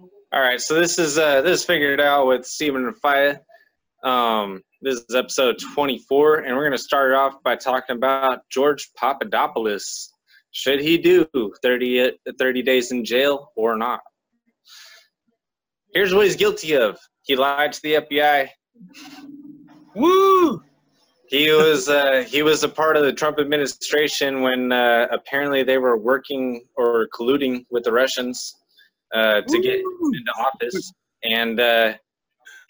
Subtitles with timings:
[0.00, 3.38] All right, so this is uh this is figured out with Stephen and Faya.
[4.02, 8.90] Um, this is episode 24, and we're gonna start it off by talking about George
[8.96, 10.10] Papadopoulos.
[10.50, 11.26] Should he do
[11.62, 14.00] 30, 30 days in jail or not?
[15.92, 16.98] Here's what he's guilty of.
[17.22, 18.48] He lied to the FBI.
[19.94, 20.62] Woo!
[21.28, 25.78] He was uh, he was a part of the Trump administration when uh, apparently they
[25.78, 28.56] were working or colluding with the Russians
[29.14, 31.94] uh, to get into office, and uh,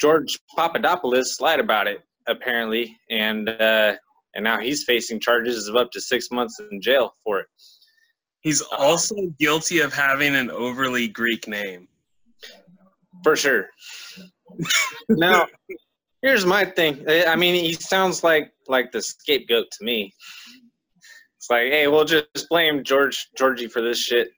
[0.00, 3.94] George Papadopoulos lied about it apparently, and uh,
[4.34, 7.46] and now he's facing charges of up to six months in jail for it.
[8.40, 11.88] He's also guilty of having an overly Greek name.
[13.22, 13.70] For sure.
[15.08, 15.46] now,
[16.20, 17.04] here's my thing.
[17.08, 20.12] I mean, he sounds like like the scapegoat to me.
[21.38, 24.28] It's like, hey, we'll just blame George Georgie for this shit,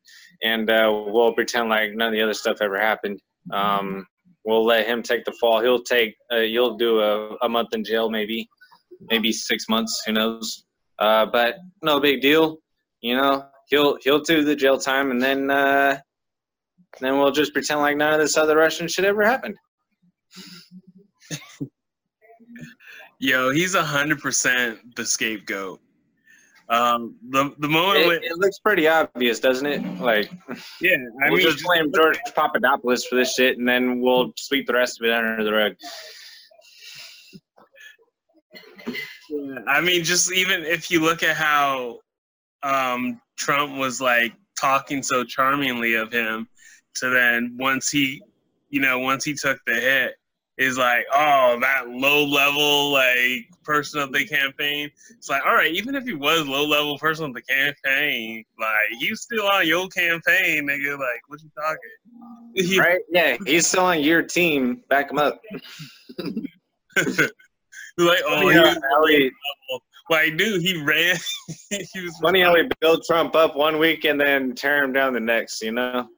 [0.42, 3.20] and uh, we'll pretend like none of the other stuff ever happened.
[3.52, 4.06] Um,
[4.44, 5.60] we'll let him take the fall.
[5.60, 6.14] He'll take.
[6.32, 8.48] Uh, you'll do a, a month in jail, maybe,
[9.10, 10.02] maybe six months.
[10.06, 10.64] Who knows?
[10.98, 12.58] Uh, but no big deal.
[13.00, 15.98] You know, he'll he'll do the jail time, and then uh,
[17.00, 19.56] then we'll just pretend like none of this other Russian shit ever happened.
[23.18, 25.80] Yo, he's a hundred percent the scapegoat.
[26.68, 29.82] Um, the the moment It, when, it looks pretty obvious, doesn't it?
[30.00, 30.30] Like,
[30.80, 34.66] yeah, I we'll mean, just blame George Papadopoulos for this shit, and then we'll sweep
[34.66, 35.74] the rest of it under the rug.
[39.30, 42.00] Yeah, I mean, just even if you look at how
[42.62, 46.48] um, Trump was like talking so charmingly of him,
[46.96, 48.22] to then once he,
[48.70, 50.16] you know, once he took the hit,
[50.58, 54.90] is like, oh, that low level like person of the campaign.
[55.10, 58.98] It's like, all right, even if he was low level person of the campaign, like
[58.98, 60.98] he's still on your campaign, nigga.
[60.98, 62.78] Like, what you talking?
[62.78, 63.00] Right?
[63.10, 64.82] Yeah, he's still on your team.
[64.88, 65.40] Back him up.
[66.18, 67.30] like,
[67.98, 69.30] oh, Funny he how- was how he-
[70.08, 71.16] like, dude, he ran.
[71.70, 75.12] he was funny how we build Trump up one week and then tear him down
[75.12, 75.60] the next.
[75.60, 76.08] You know?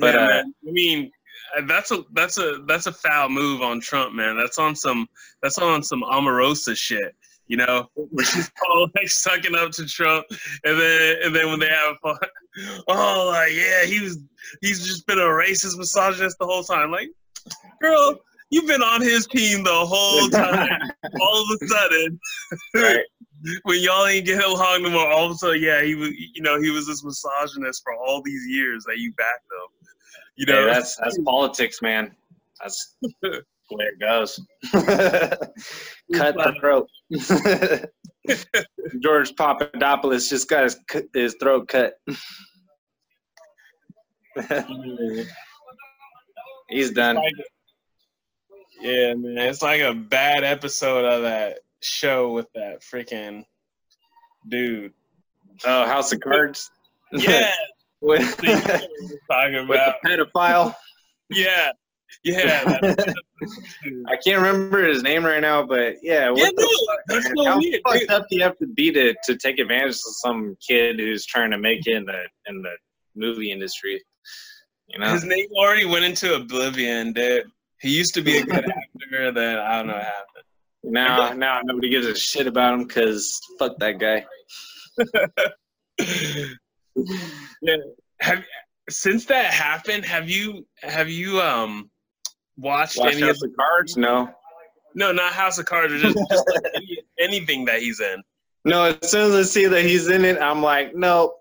[0.00, 0.42] But, yeah, uh.
[0.68, 1.10] I mean,
[1.56, 4.36] uh, that's a that's a that's a foul move on Trump, man.
[4.36, 5.08] That's on some
[5.42, 7.14] that's on some Omarosa shit.
[7.46, 10.26] You know, where she's all like sucking up to Trump,
[10.64, 12.18] and then and then when they have fun,
[12.88, 14.18] oh, like yeah, he was
[14.60, 16.90] he's just been a racist misogynist the whole time.
[16.90, 17.10] Like,
[17.80, 20.78] girl, you've been on his team the whole time.
[21.20, 22.20] all of a sudden,
[22.74, 23.04] Right.
[23.62, 26.42] When y'all ain't get along no more, all of a sudden, yeah, he was, you
[26.42, 29.88] know, he was this misogynist for all these years that you backed him.
[30.36, 32.14] You know, Hey, that's that's politics, man.
[32.60, 34.40] That's the way it goes.
[36.14, 36.88] Cut the throat.
[39.02, 40.78] George Papadopoulos just got his
[41.14, 41.94] his throat cut.
[46.68, 47.18] He's done.
[48.80, 53.44] yeah, man, it's like a bad episode of that show with that freaking
[54.48, 54.92] dude.
[55.64, 56.70] Oh, House of Cards.
[57.12, 57.50] Yeah,
[58.00, 58.88] with, the
[59.28, 59.96] talking with about.
[60.04, 60.74] the pedophile.
[61.28, 61.72] Yeah,
[62.22, 63.14] yeah, that-
[64.06, 66.26] I can't remember his name right now, but yeah.
[66.26, 66.30] yeah.
[66.30, 67.80] What No, the that's so How weird.
[67.84, 71.26] fucked up do you have to be to, to take advantage of some kid who's
[71.26, 72.70] trying to make it in the in the
[73.16, 74.00] movie industry?
[74.86, 77.44] You know, His name already went into oblivion, dude.
[77.80, 80.39] He used to be a good actor, then I don't know what happened.
[80.82, 84.24] Now now nobody gives a shit about him because fuck that guy.
[87.62, 87.76] yeah.
[88.20, 88.44] Have
[88.88, 91.90] since that happened, have you have you um
[92.56, 93.96] watched Watch any of the Cards?
[93.96, 94.30] No,
[94.94, 98.22] no not House of Cards or just, just like any, anything that he's in?
[98.64, 98.84] no.
[98.84, 101.34] As soon as I see that he's in it, I'm like, nope,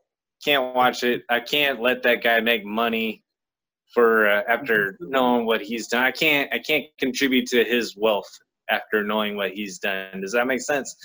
[0.44, 1.24] can't watch it.
[1.30, 3.24] I can't let that guy make money
[3.94, 6.04] for uh, after knowing what he's done.
[6.04, 8.30] I can't I can't contribute to his wealth
[8.70, 10.22] after knowing what he's done.
[10.22, 10.96] Does that make sense?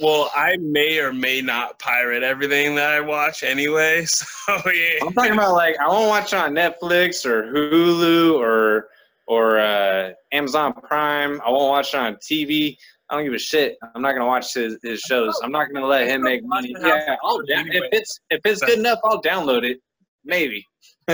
[0.00, 4.06] Well, I may or may not pirate everything that I watch anyway.
[4.46, 4.98] So yeah.
[5.00, 8.88] I'm talking about like I won't watch it on Netflix or Hulu or
[9.26, 11.40] or uh, Amazon Prime.
[11.40, 12.76] I won't watch it on TV.
[13.08, 13.78] I don't give a shit.
[13.94, 15.40] I'm not gonna watch his, his shows.
[15.42, 16.74] I'm not gonna let him make money.
[16.78, 19.78] Yeah, I'll, da- if it's if it's good enough, I'll download it.
[20.24, 20.66] Maybe.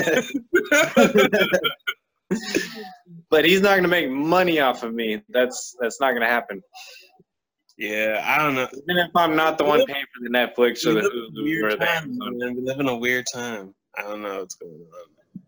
[3.31, 5.23] but he's not going to make money off of me.
[5.29, 6.63] That's that's not going to happen.
[7.79, 8.69] Yeah, I don't know.
[8.73, 11.77] Even if I'm not the one paying for the Netflix or the Hulu or the
[11.79, 12.19] time.
[12.55, 13.75] We live in a weird time.
[13.97, 15.43] I don't know what's going on.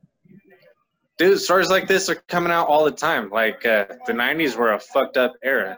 [1.19, 3.29] Dude, stories like this are coming out all the time.
[3.29, 5.77] Like uh, the '90s were a fucked up era.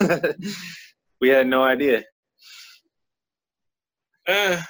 [1.20, 2.02] we had no idea.
[4.26, 4.60] Uh,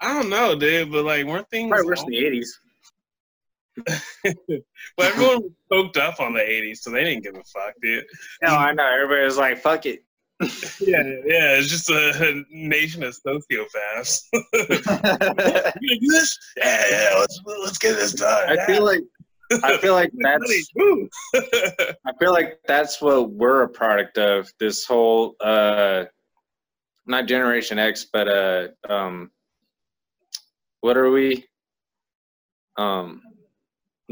[0.00, 0.90] I don't know, dude.
[0.90, 2.48] But like, weren't things probably worse than the '80s?
[3.86, 8.04] but everyone was soaked up on the 80s, so they didn't give a fuck, dude.
[8.42, 8.86] No, I know.
[8.86, 10.04] Everybody was like, fuck it.
[10.80, 11.56] yeah, yeah.
[11.56, 14.22] It's just a nation of sociopaths.
[15.80, 16.38] you this?
[16.56, 17.16] Yeah, yeah.
[17.18, 18.50] Let's, let's get this done.
[18.50, 18.66] I yeah.
[18.66, 19.02] feel like.
[19.62, 20.72] I feel like that's
[21.36, 26.04] I feel like that's what we're a product of this whole uh
[27.04, 29.30] not generation X but uh um
[30.80, 31.44] what are we
[32.78, 33.20] um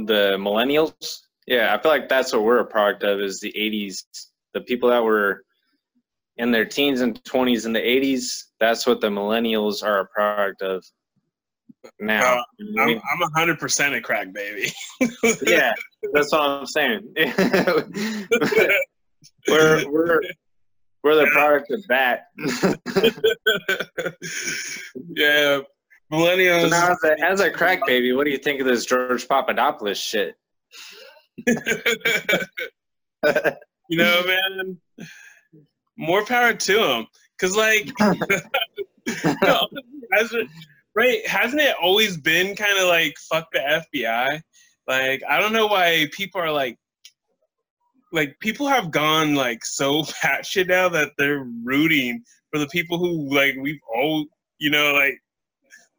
[0.06, 1.20] the millennials.
[1.46, 4.06] Yeah, I feel like that's what we're a product of is the eighties.
[4.54, 5.44] The people that were
[6.36, 10.62] in their teens and twenties in the eighties, that's what the millennials are a product
[10.62, 10.84] of
[11.98, 12.38] now.
[12.38, 12.42] Uh,
[12.80, 14.72] I'm I'm hundred percent a crack baby.
[15.42, 15.72] yeah,
[16.12, 17.12] that's what I'm saying.
[19.48, 20.20] we're we're
[21.02, 22.26] we're the product of that.
[25.16, 25.60] yeah,
[26.10, 26.70] so millennials.
[26.70, 29.98] now, as a, as a crack baby, what do you think of this George Papadopoulos
[29.98, 30.34] shit?
[33.88, 34.78] you know, man,
[35.96, 37.06] more power to him.
[37.40, 39.68] Cause like, no,
[40.12, 40.46] has it,
[40.94, 41.26] right?
[41.26, 44.42] Hasn't it always been kind of like fuck the FBI?
[44.86, 46.76] Like, I don't know why people are like,
[48.12, 52.22] like people have gone like so batshit now that they're rooting
[52.52, 54.26] for the people who like we've all,
[54.58, 55.18] you know, like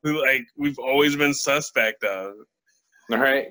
[0.03, 2.33] who like we've always been suspect of.
[3.12, 3.48] All right.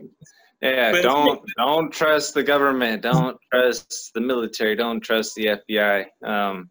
[0.63, 3.03] Yeah, But- don't don't trust the government.
[3.03, 4.77] Don't trust the military.
[4.77, 6.05] Don't trust the FBI.
[6.25, 6.71] Um,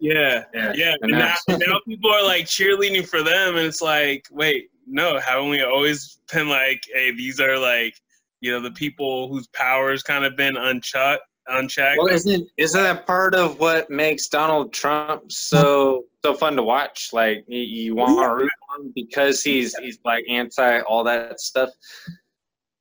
[0.00, 0.94] Yeah, yeah, yeah.
[1.02, 5.62] now, now people are like cheerleading for them, and it's like, wait, no, haven't we
[5.62, 7.94] always been like, hey, these are like,
[8.40, 11.98] you know, the people whose powers kind of been unchecked, unchecked.
[11.98, 17.10] Well, isn't isn't that part of what makes Donald Trump so so fun to watch?
[17.12, 18.52] Like you, you want to root
[18.94, 21.70] because he's he's like anti all that stuff.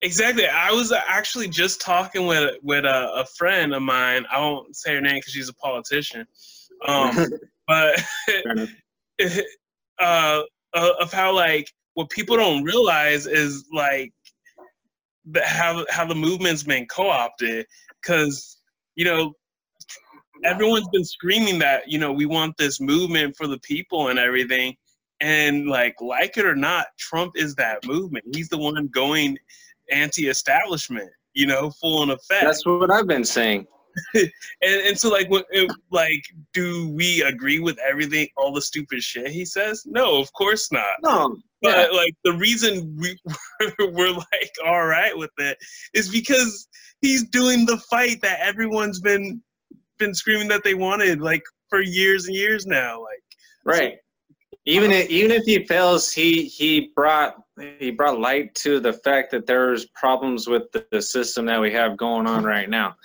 [0.01, 0.45] Exactly.
[0.47, 4.25] I was actually just talking with with a, a friend of mine.
[4.31, 6.27] I won't say her name because she's a politician.
[6.85, 7.27] Um,
[7.67, 8.03] but
[9.99, 10.41] uh,
[10.73, 14.11] of how like what people don't realize is like
[15.25, 17.65] the, how how the movement's been co-opted
[18.01, 18.57] because
[18.95, 19.33] you know
[20.43, 24.75] everyone's been screaming that you know we want this movement for the people and everything
[25.23, 28.25] and like like it or not trump is that movement.
[28.35, 29.37] He's the one going
[29.89, 32.43] anti-establishment you know full in effect.
[32.43, 33.65] That's what I've been saying.
[34.15, 34.31] and,
[34.61, 36.23] and so like what it- like
[36.53, 39.83] do we agree with everything all the stupid shit he says?
[39.85, 40.95] No of course not.
[41.01, 43.17] No, but yeah, like the reason we
[43.79, 45.57] we're like all right with it
[45.93, 46.67] is because
[47.01, 49.41] he's doing the fight that everyone's been
[49.99, 53.23] been screaming that they wanted like for years and years now like
[53.63, 53.93] right.
[54.65, 57.35] Even if, even if he fails, he he brought
[57.79, 61.71] he brought light to the fact that there's problems with the, the system that we
[61.71, 62.95] have going on right now.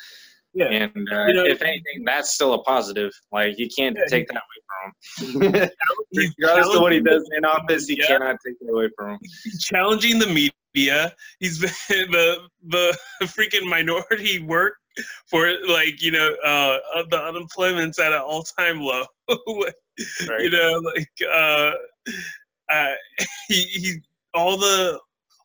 [0.54, 0.66] Yeah.
[0.66, 3.12] And uh, You know- if anything, that's still a positive.
[3.32, 5.70] Like you can't Yeah, take that away from him.
[6.38, 8.06] Regardless of what he does in office, Yeah.
[8.06, 9.18] cannot take it away from him.
[9.60, 10.26] challenging the
[10.74, 11.58] media he's
[11.88, 14.74] been the the freaking minority work
[15.26, 16.78] for like you know uh
[17.10, 19.04] the unemployment's at an all-time low
[20.38, 21.72] you know like uh,
[22.70, 22.94] uh
[23.48, 23.94] he, he
[24.34, 24.98] all the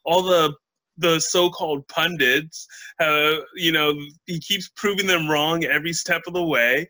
[0.05, 0.53] all the
[0.97, 2.67] the so-called pundits
[2.99, 3.93] uh you know
[4.25, 6.87] he keeps proving them wrong every step of the way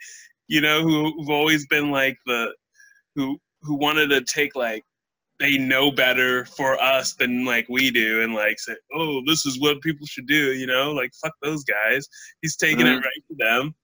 [0.48, 2.53] you know who, who've always been like the
[3.15, 4.84] who who wanted to take like
[5.39, 9.60] they know better for us than like we do and like say oh this is
[9.60, 12.08] what people should do you know like fuck those guys.
[12.41, 12.98] He's taking Mhm.
[12.98, 13.75] it right to them.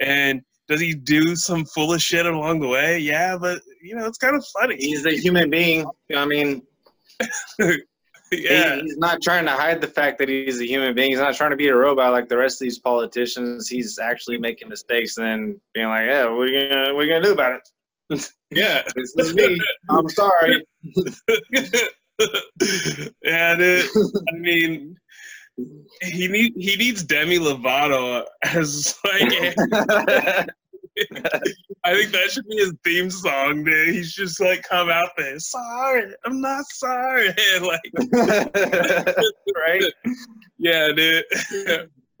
[0.00, 4.18] And does he do some foolish shit along the way yeah but you know it's
[4.18, 5.84] kind of funny He's a human being.
[6.16, 6.62] I mean,
[7.58, 7.82] he-
[8.32, 11.10] yeah he's not trying to hide the fact that he's a human being.
[11.10, 13.68] He's not trying to be a robot like the rest of these politicians.
[13.68, 17.04] He's actually making mistakes and then being like, "Yeah, what are you gonna, what are
[17.04, 17.60] you gonna do about
[18.10, 18.30] it?
[18.50, 19.60] yeah This is me.
[19.90, 20.64] I'm sorry."
[23.22, 23.86] yeah dude.
[24.32, 24.96] i mean
[26.02, 30.48] he need he needs demi lovato as like
[31.84, 33.94] I think that should be his theme song, dude.
[33.94, 37.28] He's just like come out there, sorry, I'm not sorry.
[37.60, 37.80] like,
[39.56, 39.82] right?
[40.58, 41.24] yeah, dude.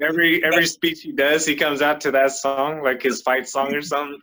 [0.00, 3.74] Every every speech he does, he comes out to that song, like his fight song
[3.74, 4.18] or something.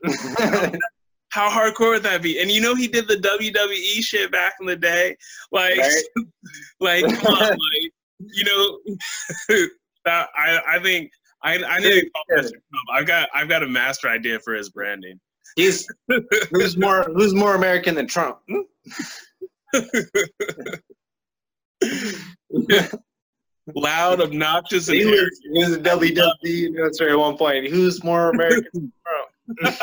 [1.29, 2.41] How hardcore would that be?
[2.41, 5.15] And you know he did the WWE shit back in the day.
[5.51, 6.03] Like Right.
[6.79, 8.79] like come on, like you know
[10.06, 11.12] that I I think
[11.43, 12.50] I I need to call Mr.
[12.50, 12.89] Trump.
[12.93, 15.19] I've got I've got a master idea for his branding.
[15.55, 15.88] He's
[16.51, 18.39] who's more who's more American than Trump?
[18.50, 18.62] Hmm?
[23.75, 25.22] Loud, obnoxious, he arrogant.
[25.22, 27.67] was, he was a WWE announcer at one point.
[27.67, 28.67] Who's more American?
[28.74, 28.91] than
[29.62, 29.77] Trump?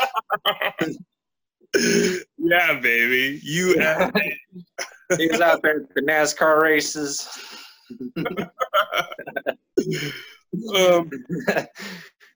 [2.37, 3.39] yeah, baby.
[3.43, 3.75] You
[5.17, 7.27] he was out there at the NASCAR races.
[10.75, 11.09] Um,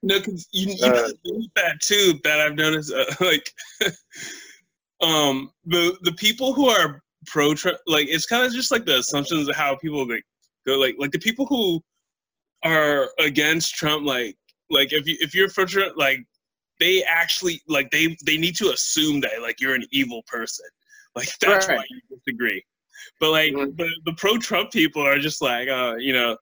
[0.04, 2.20] no, cause you, you Uh, know that too.
[2.24, 3.52] That I've noticed, uh, like,
[5.02, 9.00] um, the the people who are pro Trump, like, it's kind of just like the
[9.00, 10.26] assumptions of how people like
[10.66, 11.82] go, like, like the people who
[12.64, 14.36] are against Trump, like,
[14.70, 16.20] like if you if you're for Trump, like,
[16.80, 20.66] they actually like they they need to assume that like you're an evil person,
[21.16, 21.78] like that's Right.
[21.78, 22.64] why you disagree.
[23.20, 23.78] But like Mhm.
[23.78, 26.38] the, the pro Trump people are just like, uh, you know,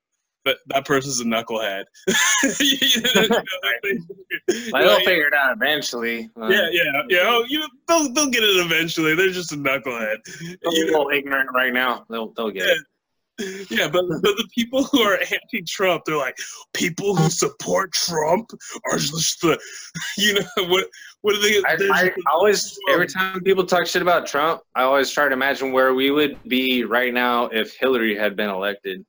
[0.46, 1.84] that that person's a knucklehead.
[2.60, 3.41] You know,
[3.84, 6.29] they- I will like, figure it out eventually.
[6.38, 7.19] Yeah, yeah, yeah.
[7.25, 9.15] Oh, you they'll they'll get it eventually.
[9.15, 10.17] They're just a knucklehead.
[10.39, 12.05] They're You a little ignorant right now.
[12.10, 13.67] They'll, they'll get it.
[13.72, 16.36] yeah, but, but the people who are anti-Trump, they're like
[16.74, 18.51] people who support Trump
[18.91, 19.58] are just the,
[20.17, 20.88] you know what?
[21.22, 21.58] What are they?
[21.65, 21.75] I, I
[22.08, 25.93] just- always, every time people talk shit about Trump, I always try to imagine where
[25.93, 29.05] we would be right now if Hillary had been elected.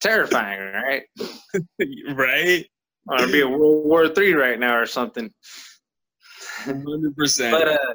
[0.00, 1.02] Terrifying, right?
[2.14, 2.66] right?
[3.08, 5.30] Or be a World War Three right now or something.
[6.64, 7.52] Hundred percent.
[7.52, 7.94] But uh,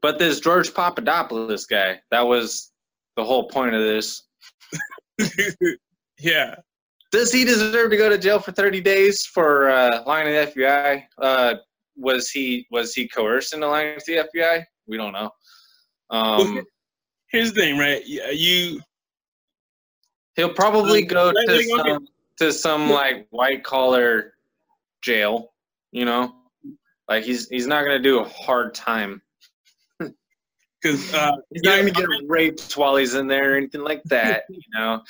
[0.00, 2.72] but this George Papadopoulos guy, that was
[3.16, 4.22] the whole point of this.
[6.18, 6.56] yeah.
[7.12, 10.60] Does he deserve to go to jail for 30 days for uh, lying to the
[10.60, 11.04] FBI?
[11.18, 11.54] Uh,
[11.96, 14.64] was he was he coerced into lying to the FBI?
[14.86, 15.30] We don't know.
[16.10, 16.64] Um,
[17.30, 18.02] Here's the thing, right?
[18.06, 18.80] Yeah, You
[20.36, 22.08] he'll probably go to some
[22.38, 24.34] to some like white collar
[25.02, 25.52] jail.
[25.92, 26.34] You know,
[27.08, 29.20] like he's he's not gonna do a hard time.
[30.82, 34.44] because uh, He's not gonna get raped while he's in there or anything like that.
[34.48, 35.02] You know,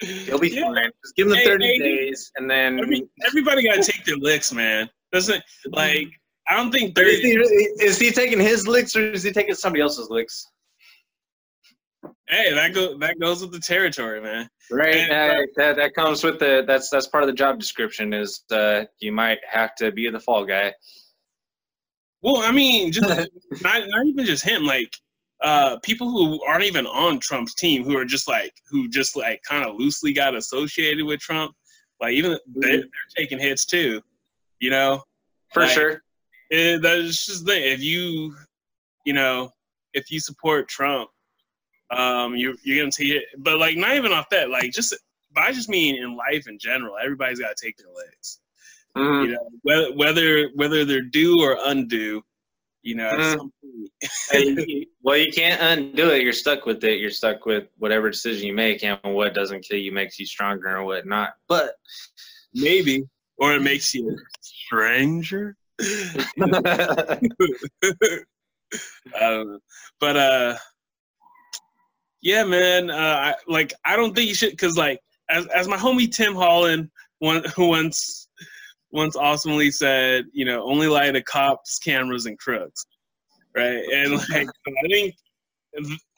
[0.00, 0.62] he'll be Yeah.
[0.62, 0.90] fine.
[1.04, 4.04] Just give him the Hey, 30 hey, days, and then every, everybody got to take
[4.04, 4.88] their licks, man.
[5.12, 5.42] Doesn't
[5.72, 6.08] like
[6.48, 7.28] I don't think But is thirty.
[7.30, 10.46] he, is he taking his licks or is he taking somebody else's licks?
[12.28, 14.48] Hey, that go that goes with the territory, man.
[14.70, 14.96] Right.
[14.96, 18.42] And, uh, that that comes with the that's that's part of the job description is
[18.50, 20.74] uh, you might have to be the fall guy.
[22.20, 23.08] Well, I mean, just
[23.62, 24.64] not not even just him.
[24.64, 24.92] Like
[25.42, 29.40] uh, people who aren't even on Trump's team, who are just like who just like
[29.42, 31.54] kind of loosely got associated with Trump.
[32.00, 34.02] Like even they're, they're taking hits too.
[34.60, 35.02] You know,
[35.52, 36.02] For Like, sure.
[36.50, 37.72] it, that's just the thing.
[37.72, 38.34] If you,
[39.04, 39.50] you know,
[39.94, 41.08] if you support Trump,
[41.90, 43.24] um, you're you're gonna take it.
[43.38, 44.50] But like, not even off that.
[44.50, 44.94] Like, just,
[45.32, 48.40] but I just mean in life in general, everybody's got to take their legs.
[48.96, 49.26] Mhm.
[49.26, 52.22] You know, whether whether whether they're due or undue.
[52.82, 53.90] You know, at some point.
[54.32, 56.22] And you- well, you can't undo it.
[56.22, 57.00] You're stuck with it.
[57.00, 60.76] You're stuck with whatever decision you make, and what doesn't kill you makes you stronger
[60.76, 61.34] and what not.
[61.48, 61.74] But
[62.54, 63.04] maybe,
[63.36, 65.56] or it makes you a stranger.
[65.80, 67.18] I
[69.20, 69.58] don't know.
[70.00, 70.56] But uh
[72.20, 75.76] yeah, man, uh I, like I don't think you should cuz like as as my
[75.76, 78.28] homie Tim Holland one once
[78.90, 82.86] once awesomely said, you know, only lie to cops, cameras and crooks.
[83.54, 83.84] Right?
[83.92, 85.14] And like I think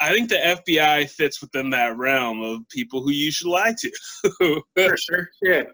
[0.01, 4.63] I think the FBI fits within that realm of people who you should lie to.
[4.77, 5.29] for sure.
[5.43, 5.65] Yeah.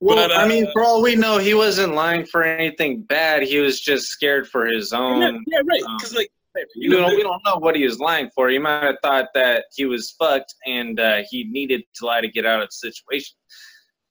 [0.00, 3.42] Well, But, I mean, uh, for all we know, he wasn't lying for anything bad.
[3.42, 5.42] He was just scared for his own.
[5.46, 5.82] yeah, right.
[5.84, 6.30] um, Cuz like
[6.74, 8.48] You know, we don't know what he was lying for.
[8.48, 12.28] He might have thought that he was fucked and uh, he needed to lie to
[12.28, 13.36] get out of the situation.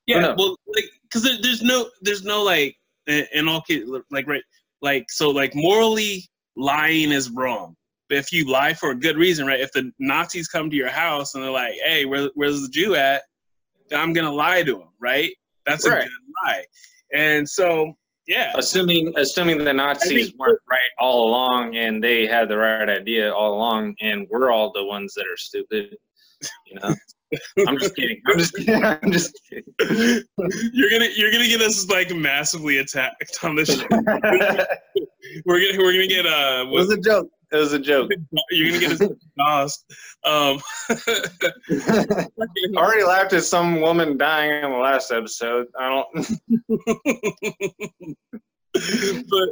[0.06, 2.78] Yeah, well, like, cause there, there's no, there's no like,
[3.08, 4.44] in, all cases, like, right,
[4.82, 7.76] like, so like morally lying is wrong.
[8.10, 9.60] But if you lie for a good reason, right?
[9.60, 12.96] If the Nazis come to your house and they're like, "Hey, where, where's the Jew
[12.96, 13.24] at?"
[13.94, 15.32] I'm gonna lie to him, right?
[15.66, 16.10] That's a good
[16.46, 16.66] lie.
[17.14, 17.94] And so,
[18.28, 23.34] yeah, Assuming, assuming the Nazis weren't right all along and they had the right idea
[23.34, 25.96] all along, and we're all the ones that are stupid.
[26.68, 26.94] You know,
[27.68, 28.22] I'm just kidding.
[28.28, 28.84] I'm just kidding.
[29.04, 29.74] I'm just kidding.
[30.74, 33.80] you're gonna, you're gonna get us like massively attacked on this.
[33.80, 33.88] Show.
[35.46, 37.28] We're gonna, we're gonna get uh, it was a joke.
[37.52, 38.10] It was a joke.
[38.50, 39.84] you're gonna get us lost.
[40.24, 42.28] Um, I
[42.78, 45.68] already laughed at some woman dying in the last episode.
[45.78, 46.08] I don't.
[49.30, 49.50] but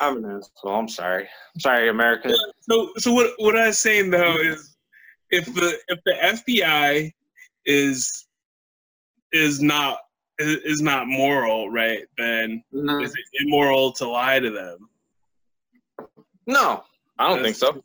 [0.00, 0.74] I'm an asshole.
[0.74, 1.24] I'm sorry.
[1.54, 2.34] I'm sorry, America.
[2.60, 4.76] so so what what I'm saying though is
[5.30, 7.12] if the if the FBI
[7.66, 8.26] is
[9.32, 9.98] is not
[10.38, 12.04] is not moral, right?
[12.18, 13.02] Then Mm-hmm.
[13.04, 14.88] is it immoral to lie to them?
[16.46, 16.84] No,
[17.18, 17.82] I don't think so.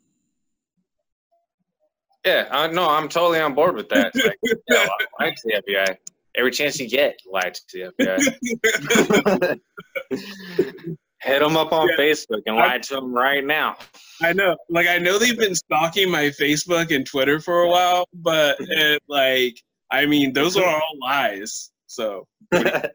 [2.24, 4.14] Yeah, I, no, I'm totally on board with that.
[4.14, 4.38] Like,
[4.68, 4.86] yeah,
[5.18, 5.96] lie to the FBI.
[6.36, 9.58] Every chance you get, lie to the FBI.
[11.22, 11.96] Hit them up on Yeah.
[11.96, 13.76] Facebook and lie to them right now.
[14.22, 18.06] I know, like I know they've been stalking my Facebook and Twitter for a while,
[18.12, 19.56] but it, like,
[19.90, 21.70] I mean, those are all lies.
[21.86, 22.88] So, yeah,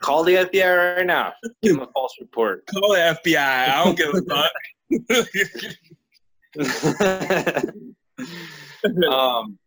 [0.00, 1.32] call the FBI right now.
[1.62, 2.66] Give them a false report.
[2.66, 3.68] call the FBI.
[3.68, 4.52] I don't give a fuck.
[9.10, 9.58] um,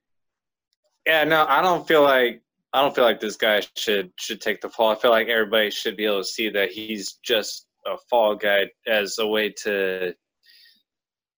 [1.10, 4.62] yeah, no, I don't feel like I don't feel like this guy should should take
[4.62, 4.92] the fall.
[4.92, 8.68] I feel like everybody should be able to see that he's just a fall guy
[8.86, 10.14] as a way to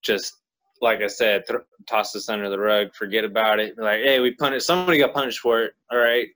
[0.04, 0.34] just
[0.82, 3.78] like I said, th- toss this under the rug, forget about it.
[3.78, 5.74] Like, hey, we punished somebody got punished for it.
[5.90, 6.28] All right,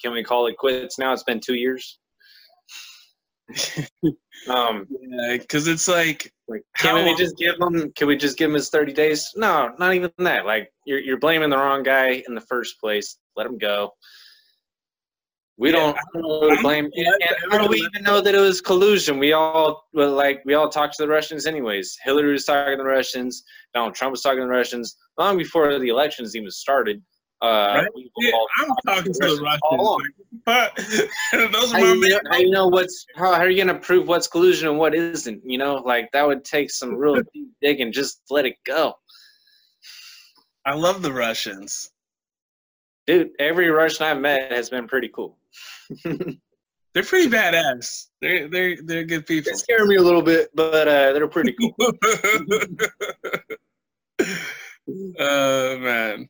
[0.00, 1.12] can we call it quits now?
[1.12, 1.98] It's been two years.
[4.48, 4.86] um,
[5.32, 7.92] because it's like, like, can we long- just give him?
[7.96, 9.30] Can we just give him his thirty days?
[9.36, 10.46] No, not even that.
[10.46, 13.18] Like you're you're blaming the wrong guy in the first place.
[13.36, 13.90] Let him go.
[15.56, 16.90] We Yeah, don't, I don't know who to blame.
[16.94, 19.18] And, and how do we even know that it was collusion?
[19.18, 21.96] We all well, like we all talked to the Russians anyways.
[22.02, 23.44] Hillary was talking to the Russians.
[23.72, 27.02] Donald Trump was talking to the Russians long before the elections even started.
[27.44, 27.88] Uh, Right.
[28.18, 30.12] yeah, I'm talking to the Russians.
[30.46, 30.74] But
[31.52, 33.78] those are my you, know, main how you know what's how, how are you gonna
[33.78, 35.42] prove what's collusion and what isn't?
[35.44, 37.92] You know, like that would take some real deep digging.
[37.92, 38.94] Just let it go,
[40.64, 41.90] I love the Russians.
[43.06, 43.30] dude.
[43.38, 45.36] Every Russian I've met has been pretty cool.
[46.04, 48.06] They're pretty badass.
[48.22, 49.52] They're they're they're good people.
[49.52, 51.74] They scare me a little bit, but uh, they're pretty cool.
[55.18, 56.28] oh man.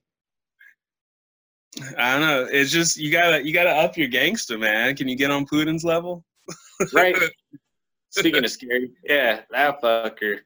[1.98, 2.46] I don't know.
[2.50, 4.94] It's just you gotta you gotta up your gangster, man.
[4.96, 6.24] Can you get on Putin's level?
[6.92, 7.16] right.
[8.10, 10.38] Speaking of scary, yeah, that fucker.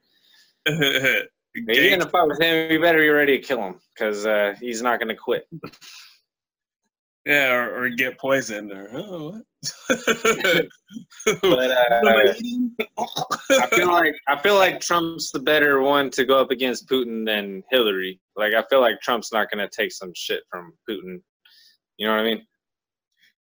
[1.67, 4.55] If you're gonna fight with him, you better be ready to kill him because uh,
[4.61, 5.49] he's not gonna quit.
[7.27, 9.43] yeah, or, or get poisoned or oh what?
[9.89, 10.67] But
[11.43, 12.35] What am I
[12.97, 13.09] uh.
[13.51, 17.27] I feel like I feel like Trump's the better one to go up against Putin
[17.27, 18.21] than Hillary.
[18.39, 21.21] Like I feel like Trump's not gonna take some shit from Putin.
[21.99, 22.43] You know what I mean?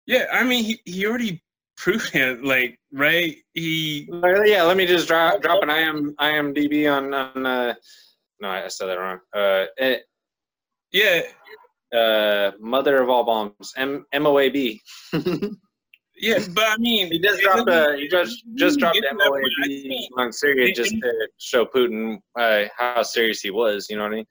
[0.07, 1.43] yeah, I mean he, he already
[1.75, 3.35] proved it, like, right?
[3.53, 7.45] He Well, yeah, let me just drop drop an IM IMDb on on.
[7.45, 7.75] Uh,
[8.39, 9.19] no, I said that wrong.
[9.35, 9.97] Uh, eh,
[10.91, 11.21] yeah,
[11.95, 14.81] uh, mother of all bombs, M M O A B.
[16.15, 19.17] yeah, but I mean He just it dropped a he just just dropped to M
[19.21, 23.87] O A B on Syria just to show Putin uh, how serious he was.
[23.89, 24.25] You know what I mean?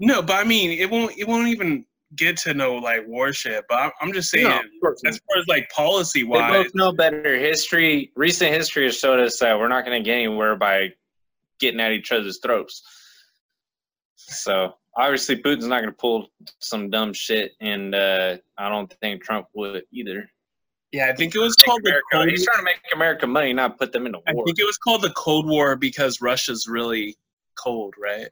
[0.00, 1.16] No, but I mean, it won't.
[1.18, 1.84] It won't even
[2.16, 3.66] get to no like warship.
[3.68, 5.10] But I'm, I'm just saying, No, of course not.
[5.10, 7.38] as far as like policy wise, They both know better.
[7.38, 10.88] History, recent history has showed us that we're not going to get anywhere by
[11.60, 12.82] getting at each other's throats.
[14.16, 16.28] So obviously, Putin's not going to pull
[16.60, 20.30] some dumb shit, and uh, I don't think Trump would either.
[20.92, 22.28] yeah, I think it was called the America, Cold.
[22.28, 24.42] he's trying to make America money, not put them in I war.
[24.42, 27.16] I think it was called the Cold War because Russia's really
[27.56, 28.28] cold, right?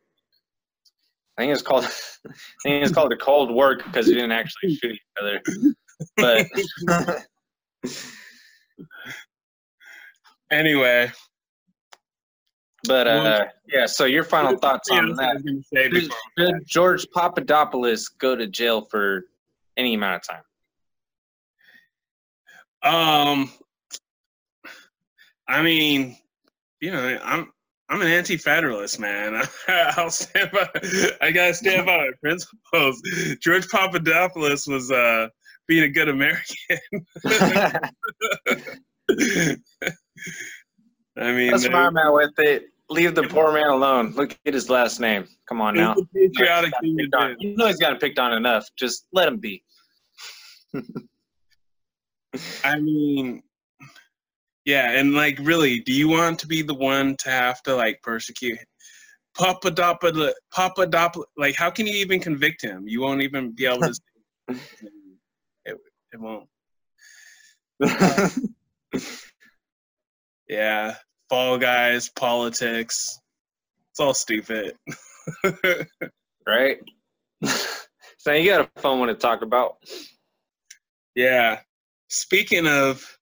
[1.38, 1.84] I think it's called.
[2.26, 2.32] I
[2.64, 5.40] think it's called the Cold War because we didn't actually shoot each other.
[6.16, 6.46] But
[10.50, 11.12] Anyway,
[12.84, 13.86] but uh, yeah.
[13.86, 15.34] So your final thoughts on that?
[15.34, 19.24] was gonna say Should, should George Papadopoulos go to jail for
[19.76, 20.42] any amount of
[22.82, 23.40] time?
[23.40, 23.52] Um,
[25.46, 26.16] I mean,
[26.80, 27.52] you know, I'm
[27.90, 29.42] I'm an anti-federalist, man.
[29.68, 30.68] I'll stand by.
[31.22, 33.00] I gotta stand by my principles.
[33.40, 35.28] George Papadopoulos was uh
[35.66, 36.78] being a good American.
[41.16, 42.64] I mean, That's where I'm at with it.
[42.90, 44.12] Leave the poor man alone.
[44.12, 45.26] Look at his last name.
[45.46, 45.94] Come on now.
[46.14, 47.36] patriotic He's thing to do.
[47.38, 48.66] You know he's gotten picked on enough.
[48.78, 49.62] Just let him be.
[52.64, 53.42] I mean,
[54.68, 58.02] yeah, and like, really, do you want to be the one to have to like
[58.02, 58.58] persecute
[59.34, 60.34] Papadopoulos?
[60.54, 62.86] Papadopoulos, like, how can you even convict him?
[62.86, 63.94] You won't even be able to.
[65.64, 65.78] it,
[66.12, 66.48] it won't.
[70.50, 70.96] Yeah,
[71.30, 73.18] Fall Guys, politics.
[73.90, 74.76] It's all stupid.
[76.46, 76.78] right?
[78.18, 79.76] so you got a fun one to talk about.
[81.14, 81.60] yeah.
[82.08, 83.17] Speaking of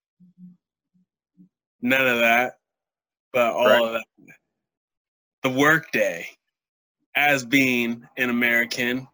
[1.86, 2.58] none of that,
[3.32, 3.82] but all Right.
[3.82, 4.34] of that,
[5.42, 6.28] the workday
[7.14, 9.06] as being an American,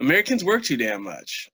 [0.00, 1.50] Americans work too damn much.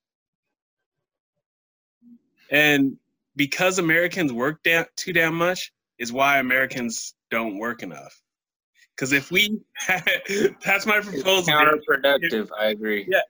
[2.50, 2.98] and
[3.36, 8.20] because Americans work da- too damn much is why Americans don't work enough.
[8.94, 11.38] Because if we, that's my proposal.
[11.38, 12.50] It's counterproductive.
[12.56, 13.06] I agree.
[13.08, 13.22] Yeah,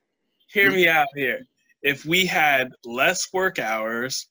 [0.47, 1.39] hear me out here.
[1.81, 4.27] If we had less work hours,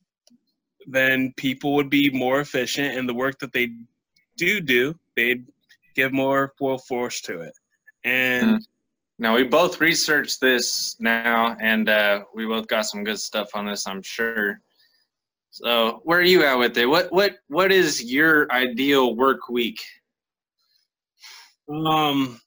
[0.86, 3.70] then people would be more efficient in the work that they
[4.36, 4.94] do do.
[5.16, 5.46] They'd
[5.94, 7.54] give more full force to it.
[8.04, 8.66] And Mm.
[9.16, 13.64] Now we both researched this now, and uh, we both got some good stuff on
[13.64, 13.86] this.
[13.86, 14.60] I'm sure.
[15.52, 16.86] So where are you at with it?
[16.86, 19.80] What what what is your ideal work week?
[21.68, 22.40] um,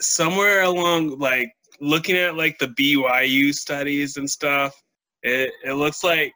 [0.00, 4.80] somewhere along like looking at like the BYU studies and stuff,
[5.22, 6.32] it it looks like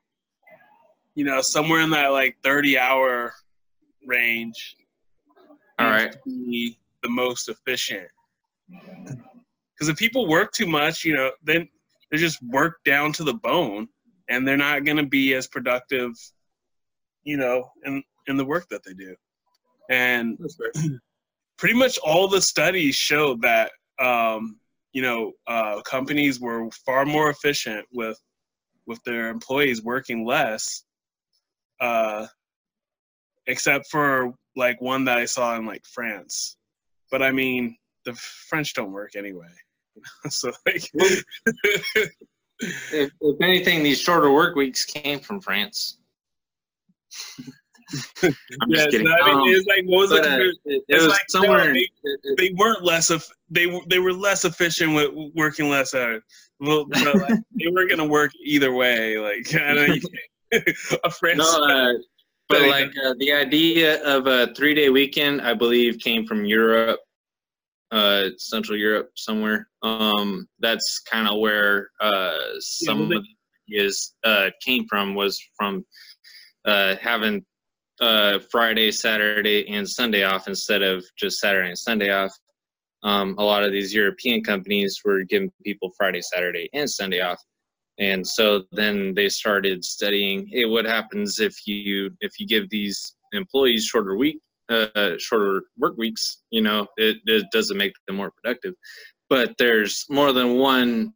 [1.15, 3.33] you know somewhere in that like 30 hour
[4.07, 4.77] range
[5.79, 6.13] All seems right.
[6.13, 8.09] to be the most efficient.
[8.69, 11.69] Because if people work too much, you know, then
[12.11, 13.89] they just work down to the bone,
[14.29, 16.13] and they're not going to be as productive,
[17.25, 19.15] you know, in in the work that they do.
[19.91, 20.39] And
[21.59, 23.71] pretty much all the studies show that,
[24.01, 24.59] um,
[24.93, 28.19] you know, uh, companies were far more efficient with
[28.87, 30.85] with their employees working less,
[31.81, 32.27] uh,
[33.47, 36.57] except for like one that I saw in like France.
[37.11, 39.49] But I mean, the French don't work anyway.
[40.29, 40.91] so like,
[42.61, 45.99] If, if anything, these shorter work weeks came from France.
[48.23, 48.35] I'm
[48.69, 49.07] yeah, just kidding.
[49.07, 51.73] so, I Um, mean, it's like what was but, uh, it, it was like, somewhere.
[51.73, 51.89] they-
[52.39, 56.23] they weren't less of they they were less efficient with working less hours.
[56.61, 59.19] Well, but, like, they weren't gonna work either way.
[59.19, 59.97] Like I know,
[61.05, 61.39] a French.
[61.39, 61.93] no, uh,
[62.49, 67.01] but like uh, the idea of a three-day weekend, I believe, came from Europe,
[67.91, 69.69] uh, Central Europe somewhere.
[69.83, 75.15] Um, that's kind of where uh, some they- of the ideas uh, came from.
[75.15, 75.85] Was from
[76.67, 77.45] uh, having
[78.01, 82.33] uh, Friday, Saturday, and Sunday off instead of just Saturday and Sunday off.
[83.03, 87.41] Um, a lot of these European companies were giving people Friday, Saturday, and Sunday off
[87.99, 93.15] and so then they started studying hey what happens if you if you give these
[93.33, 98.33] employees shorter week uh, shorter work weeks you know it, it doesn't make them more
[98.43, 98.75] productive
[99.29, 101.13] but there's more than one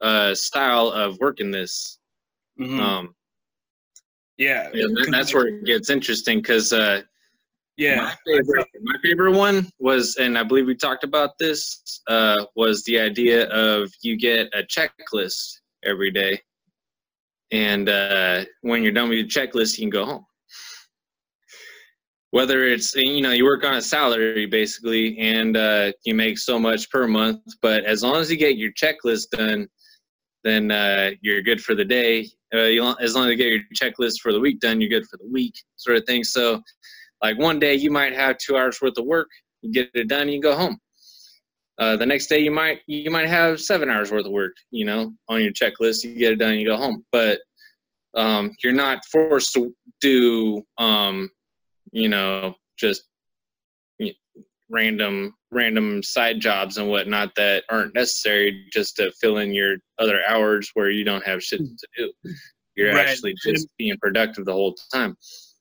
[0.00, 1.98] uh, style of working this
[2.60, 2.78] Mhm.
[2.78, 3.14] um,
[4.38, 7.02] yeah, that- that's where it gets interesting because uh,
[7.76, 7.96] yeah.
[7.96, 12.82] my favorite, my favorite one was, and I believe we talked about this, uh, was
[12.84, 16.40] the idea of you get a checklist every day,
[17.50, 20.26] and uh, when you're done with your checklist, you can go home.
[22.30, 26.58] Whether it's you know you work on a salary basically, and uh, you make so
[26.58, 29.68] much per month, but as long as you get your checklist done,
[30.44, 32.28] then uh, you're good for the day.
[32.54, 35.08] Uh, you, as long as you get your checklist for the week done, you're good
[35.08, 36.24] for the week, sort of thing.
[36.24, 36.62] So
[37.22, 39.28] like one day you might have two hours worth of work,
[39.62, 40.78] you get it done, you go home.
[41.78, 44.84] Uh, the next day you might you might have seven hours worth of work, you
[44.84, 46.04] know, on your checklist.
[46.04, 47.04] You get it done, you go home.
[47.10, 47.40] But
[48.14, 51.30] um, you're not forced to do, um,
[51.92, 53.04] you know, just
[54.72, 60.22] random random side jobs and whatnot that aren't necessary just to fill in your other
[60.26, 62.12] hours where you don't have shit to do.
[62.74, 63.08] You're Right.
[63.08, 65.16] actually just being productive the whole time.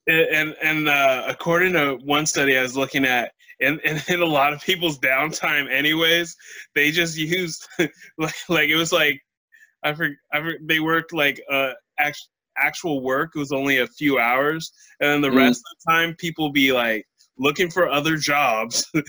[0.07, 4.25] and and uh, according to one study I was looking at, and, in, in a
[4.25, 6.35] lot of people's downtime, anyways,
[6.73, 7.67] they just used
[8.17, 9.21] like, like it was like
[9.83, 12.19] I for, I for, they worked like uh act,
[12.57, 14.71] actual work it was only a few hours,
[15.01, 15.35] and then the Mm.
[15.47, 17.05] rest of the time people be like
[17.41, 19.03] looking for other jobs, and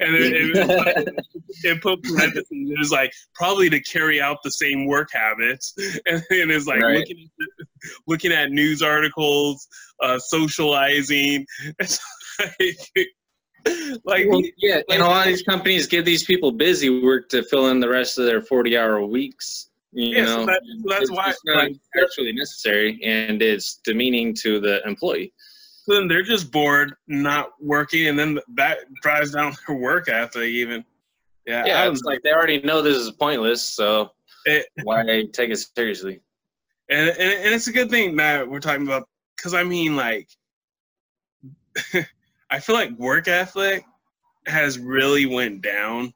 [0.00, 1.06] it, it, like,
[1.64, 2.46] it put parentheses.
[2.50, 5.74] It was like probably to carry out the same work habits,
[6.06, 6.98] and, and it's like Right.
[6.98, 7.66] looking at
[8.06, 9.66] looking at news articles,
[10.02, 11.46] uh, socializing.
[11.78, 11.98] It's
[12.38, 13.08] like,
[14.04, 17.42] like Well, yeah, and a lot of these companies give these people busy work to
[17.44, 19.68] fill in the rest of their forty-hour weeks.
[19.94, 23.80] You Yeah, so know, that- so that's It's why, not like- actually necessary, and it's
[23.84, 25.32] demeaning to the employee.
[25.86, 30.42] Then they're just bored, not working, and then that drives down their work ethic.
[30.44, 30.84] Even
[31.46, 34.12] yeah, Yeah, it's like they already know this is pointless, so
[34.44, 36.20] It- why take it seriously?
[36.88, 40.28] and, and and it's a good thing that we're talking about because I mean, like,
[42.50, 43.84] I feel like work ethic
[44.46, 46.12] has really went down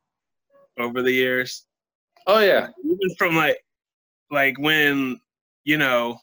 [0.78, 1.66] over the years.
[2.26, 3.58] Oh yeah, even from like
[4.30, 5.20] like when
[5.64, 6.18] you know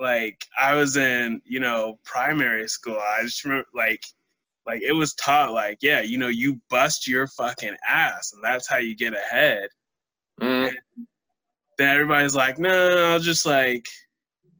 [0.00, 4.04] like i was in you know primary school i just remember like
[4.66, 8.68] like it was taught like yeah you know you bust your fucking ass and that's
[8.68, 9.68] how you get ahead
[10.40, 10.74] Mm,
[11.78, 13.86] then everybody's like, no, I'll just like,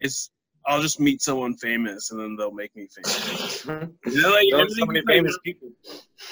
[0.00, 0.30] it's,
[0.66, 3.66] I'll just meet someone famous and then they'll make me famous.
[4.06, 5.70] Like, so many famous people.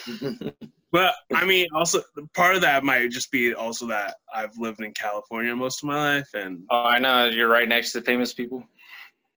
[0.92, 2.02] But I mean, also
[2.34, 6.16] part of that might just be also that I've lived in California most of my
[6.16, 8.62] life, and oh, I know you're right next to famous people.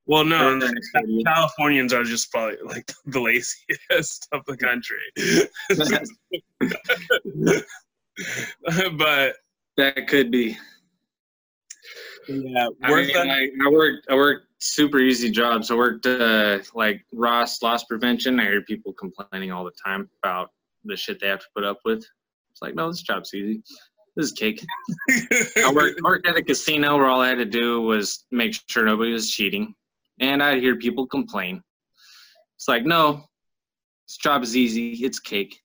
[0.06, 1.24] Well, no, Or next to you.
[1.26, 4.98] Californians are just probably like the laziest of the country.
[8.98, 9.36] but
[9.78, 10.58] that could be.
[12.28, 13.16] yeah, I, mean.
[13.16, 14.08] I, I worked.
[14.10, 15.72] I worked super easy jobs.
[15.72, 18.40] I worked uh, like Ross loss prevention.
[18.40, 20.52] I hear people complaining all the time about
[20.84, 22.00] the shit they have to put up with.
[22.00, 23.62] It's like, no, this job's easy.
[24.16, 24.66] This is cake.
[25.58, 28.86] I worked, worked at a casino where all I had to do was make sure
[28.86, 29.76] nobody was cheating,
[30.20, 31.62] and I'd hear people complain.
[32.58, 33.24] It's like, no,
[34.08, 34.92] this job is easy.
[35.04, 35.60] It's cake.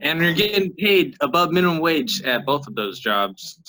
[0.00, 3.60] And you're getting paid above minimum wage at both of those jobs,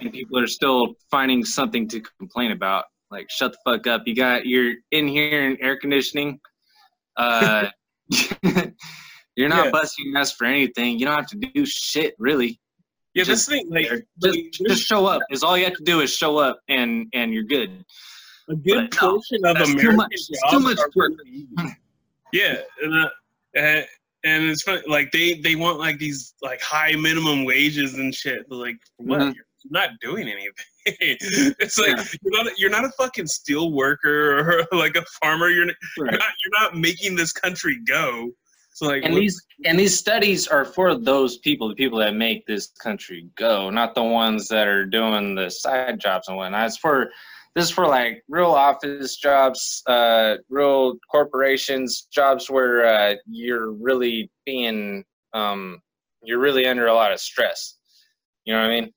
[0.00, 2.84] and people are still finding something to complain about.
[3.10, 4.02] Like, shut the fuck up.
[4.06, 6.40] You got you're in here in air conditioning.
[7.16, 7.68] Uh,
[9.36, 9.70] you're not Yeah.
[9.70, 10.98] busting your ass for anything.
[10.98, 12.60] You don't have to do shit really.
[13.16, 13.88] Yeah, this thing like
[14.22, 15.22] Just, just show up.
[15.30, 17.84] Is all you have to do is show up, and and you're good.
[18.48, 20.10] a good but no, portion of that's too much.
[20.12, 21.12] Jobs too much work.
[22.32, 23.82] Yeah, and, uh,
[24.24, 24.82] and it's funny.
[24.86, 28.48] Like they they want like these like high minimum wages and shit.
[28.48, 29.20] But, like what?
[29.20, 29.34] Mhm.
[29.34, 30.52] You're not doing anything.
[30.86, 32.04] it's like Yeah.
[32.22, 34.38] you're not you're not a fucking steel worker
[34.72, 35.48] or like a farmer.
[35.48, 38.30] You're not, you're not you're not making this country go.
[38.76, 42.14] So like And what- these and these studies are for those people, the people that
[42.14, 46.66] make this country go, not the ones that are doing the side jobs and whatnot.
[46.66, 47.10] It's for
[47.54, 54.30] this is for like real office jobs, uh, real corporations, jobs where uh, you're really
[54.44, 55.80] being um,
[56.22, 57.78] you're really under a lot of stress.
[58.44, 58.92] You know what I mean?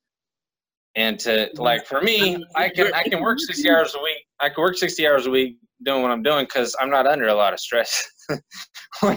[0.95, 4.25] And to like for me, I can I can work sixty hours a week.
[4.41, 7.27] I can work sixty hours a week doing what I'm doing because I'm not under
[7.27, 8.07] a lot of stress.
[8.29, 8.39] I'm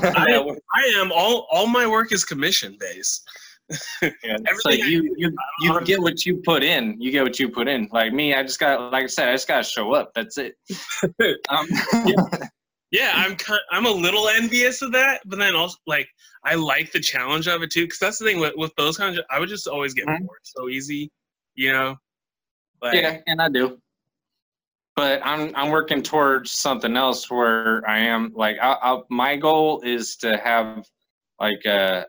[0.04, 0.56] I-.
[0.74, 3.28] I am all all my work is commission based.
[4.02, 7.00] Yeah, Everything you, you you get what you put in.
[7.00, 7.88] You get what you put in.
[7.92, 10.12] Like me, I just got like I said, I just gotta show up.
[10.14, 10.56] That's it.
[11.48, 11.66] Um,
[12.90, 16.06] Yeah, I'm kind, I'm a little envious of that, but then also like
[16.44, 19.16] I like the challenge of it too, because that's the thing with, with those kinds
[19.18, 20.18] of I would just always get Mhm.
[20.20, 21.10] bored so easy,
[21.54, 21.96] you know.
[22.82, 23.80] Like, yeah, and I do.
[24.94, 29.80] But I'm I'm working towards something else where I am like I, I, my goal
[29.82, 30.84] is to have
[31.40, 32.04] like a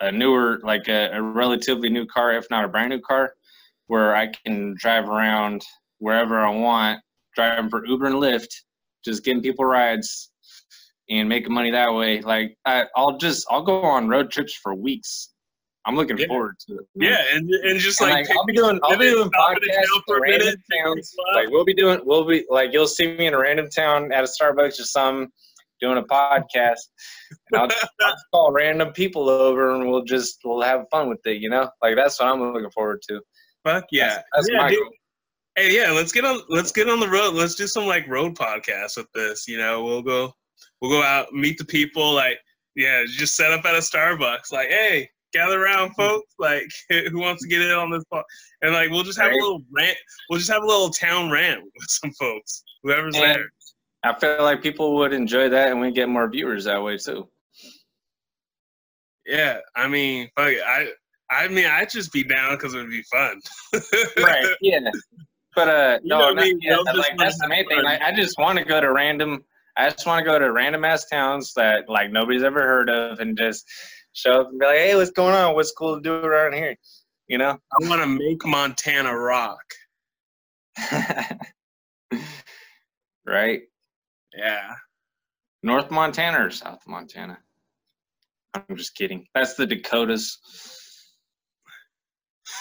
[0.00, 3.34] a newer like a, a relatively new car, if not a brand new car,
[3.88, 5.62] where I can drive around
[5.98, 7.00] wherever I want,
[7.34, 8.54] driving for Uber and Lyft,
[9.04, 10.30] just getting people rides
[11.10, 12.20] and making money that way.
[12.20, 15.30] Like I, I'll just I'll go on road trips for weeks.
[15.84, 16.26] I'm looking Yeah.
[16.26, 16.86] forward to it.
[16.96, 17.10] man.
[17.10, 19.62] yeah, and and just And, like, like, I'll be doing I'll be doing stop at
[19.62, 21.14] a podcasts for for a minute, random towns.
[21.34, 24.24] Like we'll be doing we'll be like you'll see me in a random town at
[24.24, 25.28] a Starbucks or some
[25.80, 26.80] doing a podcast.
[27.52, 27.62] And I'll,
[28.00, 31.48] I'll just call random people over and we'll just we'll have fun with it, you
[31.48, 31.70] know?
[31.80, 33.20] Like that's what I'm looking forward to.
[33.64, 34.78] fuck yeah, That's, that's yeah, my dude.
[34.80, 34.88] goal.
[35.56, 37.34] Hey, yeah, let's get on let's get on the road.
[37.34, 39.46] Let's do some like road podcasts with this.
[39.48, 40.32] You know, we'll go
[40.80, 42.38] we'll go out, meet the people, like
[42.76, 45.08] yeah, just set up at a Starbucks, like, hey,
[45.38, 46.64] gather around folks, like
[47.10, 48.04] who wants to get in on this
[48.62, 49.96] and like we'll just have a little rant
[50.28, 52.62] we'll just have a little town rant with some folks.
[52.82, 53.44] Whoever's And there.
[54.04, 57.28] I feel like people would enjoy that and we get more viewers that way too.
[59.26, 59.58] Yeah.
[59.76, 60.88] I mean fuck it, I
[61.30, 63.40] I mean I'd just be down because it would be fun.
[64.18, 64.46] Right.
[64.60, 64.90] Yeah.
[65.54, 66.58] But uh You no, know what I mean?
[66.62, 67.86] yeah, like that's the main have thing.
[67.86, 69.44] I, I just want to go to random
[69.76, 73.20] I just want to go to random ass towns that like nobody's ever heard of
[73.20, 73.64] and just
[74.18, 75.54] show up and be like, Hey, what's going on?
[75.54, 76.76] What's cool to do around here?
[77.28, 77.50] You know?
[77.50, 79.62] I wanna make Montana rock.
[83.26, 83.62] right?
[84.36, 84.74] Yeah.
[85.62, 87.38] North Montana or South Montana?
[88.54, 89.26] I'm just kidding.
[89.34, 90.38] That's the Dakotas.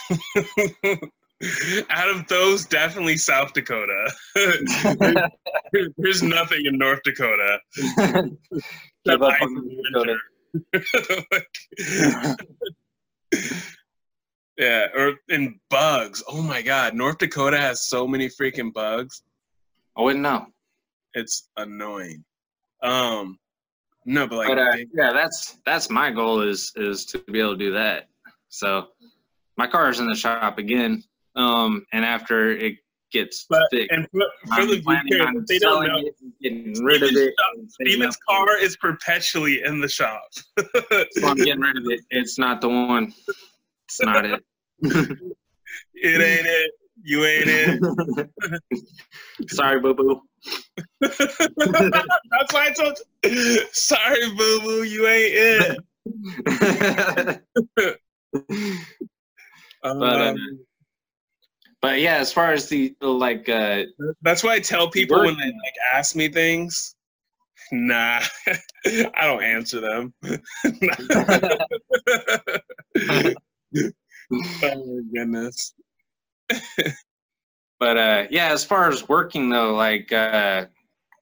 [1.90, 4.12] Out of those, definitely South Dakota.
[5.98, 7.60] There's nothing in North Dakota.
[10.54, 12.38] Give up ice on in Dakota.
[13.32, 13.48] winter.
[14.58, 16.24] yeah, or in bugs.
[16.28, 19.22] Oh my God, North Dakota has so many freaking bugs.
[19.98, 20.48] I wouldn't know.
[21.14, 22.24] It's annoying.
[22.84, 23.38] Um,
[24.06, 27.40] no, but like, but uh, they- yeah, that's that's my goal is is to be
[27.40, 28.08] able to do that.
[28.50, 28.88] So
[29.58, 31.04] my car's in the shop again,
[31.36, 32.76] um, and after it
[33.12, 36.02] gets But- fixed, and for, for the planning viewers, on if they don't know,
[36.42, 37.34] getting rid of it.
[37.70, 40.22] Steven's car is perpetually in the shop.
[40.58, 42.02] So I'm getting rid of it.
[42.10, 43.14] It's not the one.
[43.88, 44.44] It's not it.
[44.82, 46.72] it ain't it.
[47.04, 48.30] You ain't it.
[49.50, 50.22] Sorry, boo boo.
[51.02, 53.60] That's why I told you.
[53.72, 54.84] Sorry, boo boo.
[54.84, 55.78] You ain't
[56.56, 57.42] it.
[57.76, 58.00] but,
[59.84, 59.90] uh,
[60.34, 60.36] Um,
[61.82, 63.84] but yeah, as far as the like, uh,
[64.22, 66.96] That's why I tell people when they like ask me things,
[67.72, 68.22] nah,
[68.86, 70.14] I don't answer them.
[74.62, 75.74] oh my goodness.
[77.80, 80.66] but uh, yeah, as far as working though, like, uh,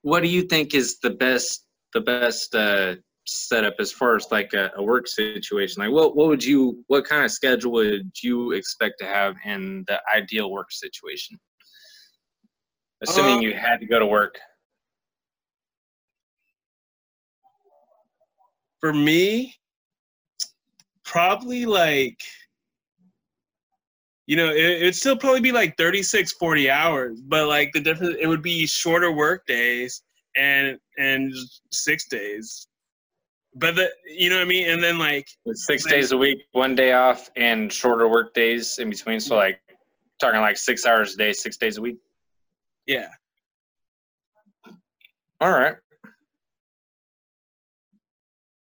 [0.03, 4.53] what do you think is the best the best uh, setup as far as like
[4.53, 5.83] a, a work situation?
[5.83, 9.83] Like, what what would you what kind of schedule would you expect to have in
[9.87, 11.39] the ideal work situation?
[13.01, 14.39] Assuming Uh, you had to go to work.
[18.79, 19.55] For me,
[21.03, 22.19] probably like,
[24.27, 28.15] you know, it, it'd still probably be like 36, 40 hours, but like the difference,
[28.19, 30.03] it would be shorter work days
[30.35, 31.33] and, and
[31.71, 32.67] six days.
[33.57, 34.69] But the, you know what I mean?
[34.69, 38.89] And then like, Six days a week, one day off, and shorter work days in
[38.89, 39.19] between.
[39.21, 39.61] So like
[40.19, 41.97] talking like six hours a day, six days a week.
[42.85, 43.07] yeah.
[45.41, 45.75] All right.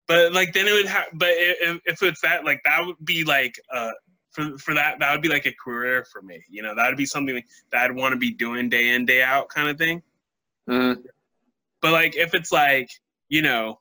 [0.07, 3.25] but like then it would have but if, if it's that like that would be
[3.25, 3.91] like uh
[4.33, 6.97] for for that that would be like a career for me you know that would
[6.97, 10.03] be something that i'd want to be doing day in day out kind of thing
[10.69, 11.03] Mm,
[11.83, 12.89] but like if it's like
[13.29, 13.79] you know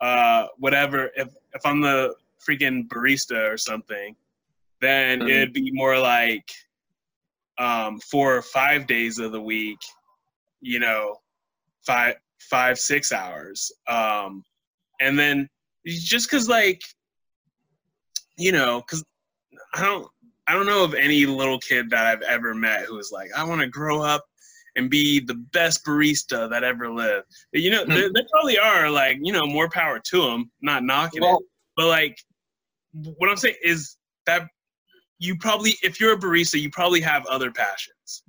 [0.00, 2.14] uh whatever if if i'm the
[2.46, 4.14] freaking barista or something
[4.80, 5.28] then Mhm.
[5.30, 6.50] it'd be more like
[7.58, 9.78] um four or five days of the week
[10.60, 11.16] you know
[11.86, 14.44] five five six hours um
[15.00, 15.48] and then
[15.86, 16.82] just because like
[18.36, 19.02] you know because
[19.74, 20.06] i don't
[20.46, 23.42] i don't know of any little kid that i've ever met who was like i
[23.42, 24.24] want to grow up
[24.76, 27.94] and be the best barista that ever lived But, you know Hmm.
[27.94, 31.36] there, there probably are like you know more power to them not knocking it
[31.76, 32.16] but like
[32.92, 34.42] what i'm saying is that
[35.18, 38.22] you probably if you're a barista you probably have other passions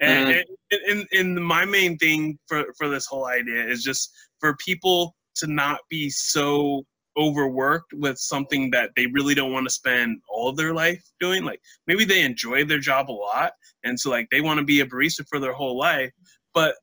[0.00, 0.44] and, Mhm.
[0.70, 5.14] and, and, and my main thing for, for this whole idea is just for people
[5.36, 6.84] to not be so
[7.20, 11.44] overworked with something that they really don't want to spend all of their life doing
[11.44, 13.52] like maybe they enjoy their job a lot
[13.84, 16.10] and so like they want to be a barista for their whole life
[16.54, 16.74] but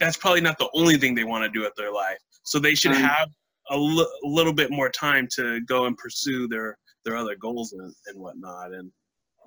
[0.00, 2.18] that's probably not the only thing they want to do with their life.
[2.42, 3.28] So they should have
[3.70, 3.78] a
[4.22, 8.72] little bit more time to go and pursue their their other goals and, and whatnot
[8.72, 8.90] and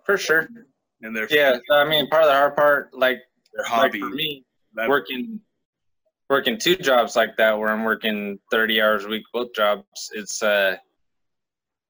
[0.05, 0.47] for sure.
[1.01, 3.17] and their Yeah, I mean, part of the hard part, like,
[3.53, 3.99] their like hobby.
[3.99, 5.39] for me, that- working
[6.29, 9.83] working two jobs like that, where I'm working 30 hours a week, both jobs.
[10.13, 10.75] It's uh,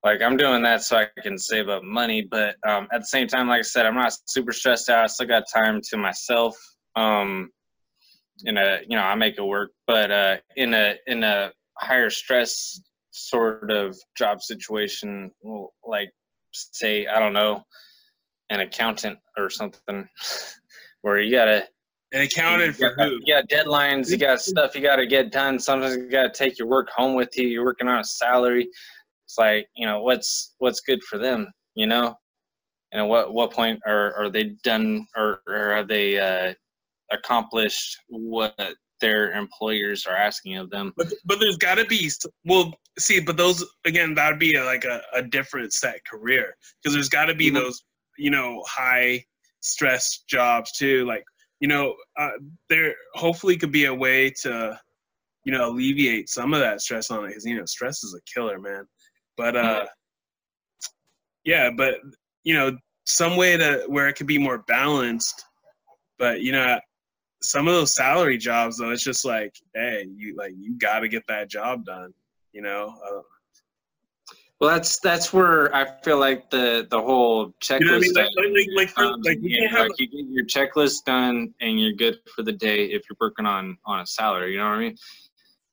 [0.04, 3.28] like I'm doing that so I can save up money, but um, at the same
[3.28, 5.04] time, like I said, I'm not super stressed out.
[5.04, 6.56] I still got time to myself.
[6.95, 7.50] Um,
[8.45, 12.10] in a, you know, I make it work, but uh, in a in a higher
[12.10, 12.80] stress
[13.12, 15.32] sort of job situation,
[15.86, 16.12] like
[16.54, 17.63] say I don't know,
[18.52, 20.08] an accountant or something,
[21.02, 21.67] where you gotta
[22.13, 25.08] and accounted for you got, who you got deadlines, you got stuff you got to
[25.08, 25.60] get done.
[25.60, 27.48] Sometimes you got to take your work home with you.
[27.48, 28.70] You're working on a salary.
[29.26, 32.15] It's like you know what's what's good for them, you know.
[32.91, 36.54] And at what what point are are they done or, or have they uh,
[37.12, 38.56] accomplished what
[39.02, 40.93] their employers are asking of them?
[40.96, 42.10] But but there's got to be
[42.46, 46.56] well, see, but those again, that would be a, like a, a different set career
[46.82, 47.56] because there's got to be Mhm.
[47.56, 47.84] those
[48.17, 49.26] you know high
[49.60, 51.06] stress jobs too.
[51.06, 51.26] Like
[51.60, 52.32] you know, uh,
[52.70, 54.80] there hopefully could be a way to
[55.43, 58.22] you know alleviate some of that stress on it because you know stress is a
[58.32, 58.86] killer, man.
[59.38, 59.86] But uh,
[61.46, 61.96] yeah, but
[62.43, 65.46] you know some way to where it could be more balanced.
[66.20, 66.79] But you know,
[67.42, 71.08] some of those salary jobs though, it's just like, hey, you like you got to
[71.08, 72.13] get that job done.
[72.52, 73.21] You know, uh,
[74.60, 77.79] Well, that's that's where I feel like the the whole checklist.
[77.79, 78.75] you know what I mean?
[78.75, 79.39] Like, like, like, for, like
[79.69, 79.79] have.
[79.87, 83.45] like you get your checklist done and you're good for the day if you're working
[83.45, 84.53] on on a salary.
[84.53, 84.95] You know what I mean?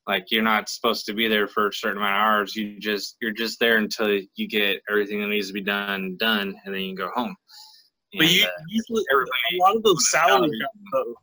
[0.07, 2.55] Like you're not supposed to be there for a certain amount of hours.
[2.55, 6.55] You just you're just there until you get everything that needs to be done done,
[6.65, 7.35] and then you can go home.
[8.13, 11.15] But And, you uh, usually a lot of those salary jobs though.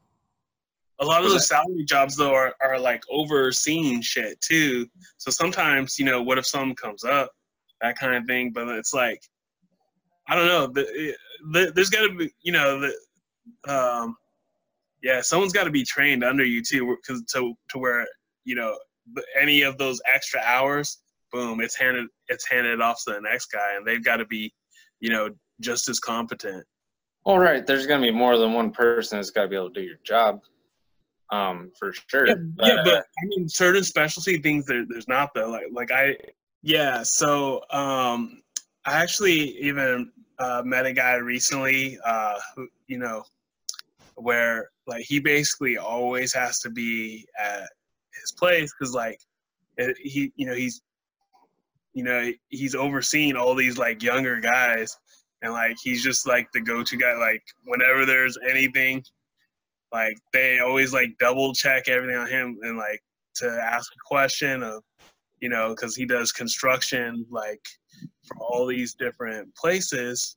[1.00, 4.88] A lot of those salary jobs though are, are like overseeing shit too.
[5.18, 7.32] So sometimes you know, what if something comes up,
[7.82, 8.52] that kind of thing.
[8.52, 9.22] But it's like,
[10.28, 10.68] I don't know.
[10.68, 11.16] The,
[11.52, 14.16] the, there's got to be, you know, the, um,
[15.04, 18.08] yeah, someone's got to be trained under you too, because to to where
[18.44, 18.78] you know
[19.40, 21.00] any of those extra hours,
[21.32, 24.54] boom, it's handed it's handed off to the next guy, and they've got to be,
[25.00, 25.30] you know,
[25.60, 26.64] just as competent.
[27.24, 29.80] All right, there's gonna be more than one person that's got to be able to
[29.80, 30.42] do your job,
[31.32, 32.28] um, for sure.
[32.28, 35.50] Yeah, But, yeah, but I mean, certain specialty things there, there's not though.
[35.50, 36.16] Like, like I,
[36.62, 37.04] yeah.
[37.04, 38.42] So, um,
[38.86, 43.24] I actually even uh, met a guy recently, uh, who, you know,
[44.16, 47.70] where like he basically always has to be at
[48.20, 49.20] his place because like
[49.78, 50.82] it, he, you know, he's,
[51.94, 54.98] you know, he's overseeing all these like younger guys,
[55.42, 57.16] and like he's just like the go-to guy.
[57.16, 59.04] Like whenever there's anything
[59.92, 63.02] like they always like double check everything on him and like
[63.36, 64.84] to ask a question of
[65.42, 67.62] you know because he does construction like
[68.28, 70.36] for all these different places.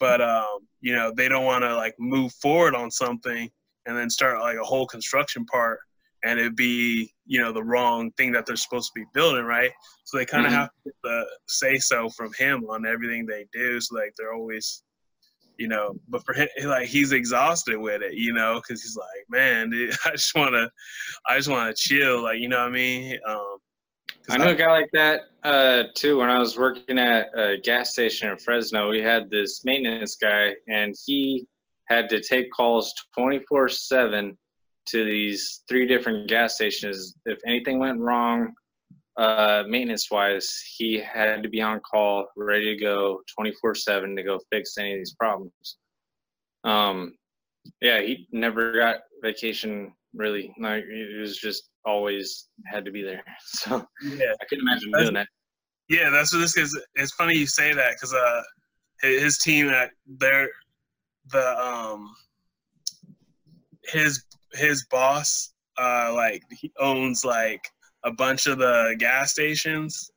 [0.00, 3.50] But um you know they don't want to like move forward on something
[3.86, 5.78] and then start like a whole construction part
[6.24, 9.70] and it'd be you know the wrong thing that they're supposed to be building right?
[10.04, 10.56] So they kind of Mhm.
[10.56, 13.80] have to get the say so from him on everything they do.
[13.80, 14.82] So like they're always
[15.58, 19.24] you know but for him like he's exhausted with it you know because he's like
[19.30, 20.70] man dude, i just want to
[21.26, 23.18] i just want to chill like you know what i mean?
[23.26, 23.56] Um
[24.28, 26.18] I know a guy like that uh, too.
[26.18, 30.54] When I was working at a gas station in Fresno, we had this maintenance guy,
[30.68, 31.46] and he
[31.88, 34.36] had to take calls 24 7
[34.86, 37.14] to these three different gas stations.
[37.24, 38.52] If anything went wrong,
[39.16, 44.22] uh, maintenance wise, he had to be on call, ready to go 24 7 to
[44.22, 45.76] go fix any of these problems.
[46.64, 47.14] Um,
[47.80, 50.52] yeah, he never got vacation really.
[50.60, 53.22] Like, it was just always had to be there.
[53.44, 53.86] So.
[54.02, 55.28] yeah I couldn't imagine That's- doing that.
[55.88, 56.76] Yeah, that's what this is.
[56.96, 58.42] It's funny you say that because uh,
[59.02, 60.48] his, team at their
[61.30, 62.12] the um
[63.84, 64.24] his
[64.54, 67.62] his boss uh like he owns like
[68.04, 70.10] a bunch of the gas stations,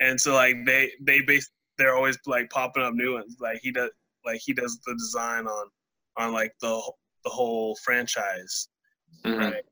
[0.00, 3.36] and so like they they base they're always like popping up new ones.
[3.40, 3.90] Like he does
[4.24, 5.66] like he does the design on
[6.16, 6.80] on like the
[7.24, 8.68] the whole franchise
[9.24, 9.38] Mhm.
[9.52, 9.64] right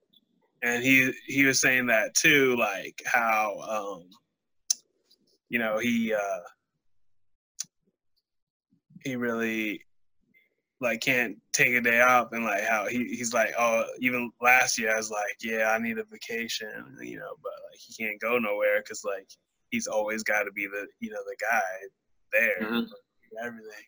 [0.63, 4.09] and he he was saying that too like how um
[5.49, 6.41] you know he uh
[9.05, 9.83] he really
[10.81, 14.79] like can't take a day off and like how he, he's like oh even last
[14.79, 18.21] year i was like yeah i need a vacation you know but like he can't
[18.21, 19.29] go nowhere because like
[19.71, 21.61] he's always got to be the you know the guy
[22.33, 22.87] there Mhm.
[23.43, 23.85] everything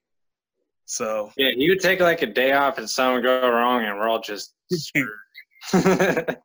[0.90, 4.08] so Yeah, he would take like a day off and something go wrong, and we're
[4.08, 4.54] all just.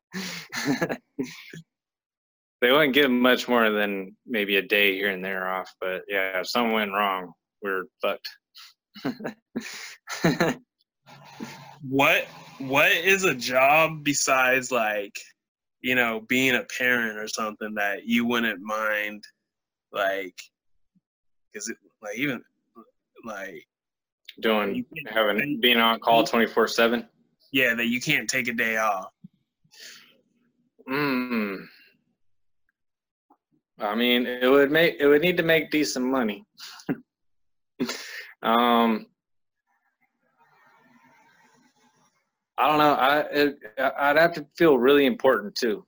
[2.62, 6.04] they wouldn't give him much more than maybe a day here and there off, but
[6.08, 8.28] yeah, if something went wrong, we're fucked.
[11.84, 12.26] what
[12.60, 15.18] what is a job besides like
[15.82, 19.24] you know being a parent or something that you wouldn't mind
[19.92, 20.36] like
[21.52, 22.42] because it like even
[23.26, 23.66] like
[24.40, 27.08] Doing having being on call twenty four seven.
[27.52, 29.13] yeah that you can't take a day off
[30.90, 31.66] Mm.
[33.80, 36.46] I mean, it would make it would need to make decent money.
[38.44, 39.08] um,
[42.58, 42.94] I don't know.
[42.94, 43.56] I it,
[43.98, 45.86] I'd have to feel really important too.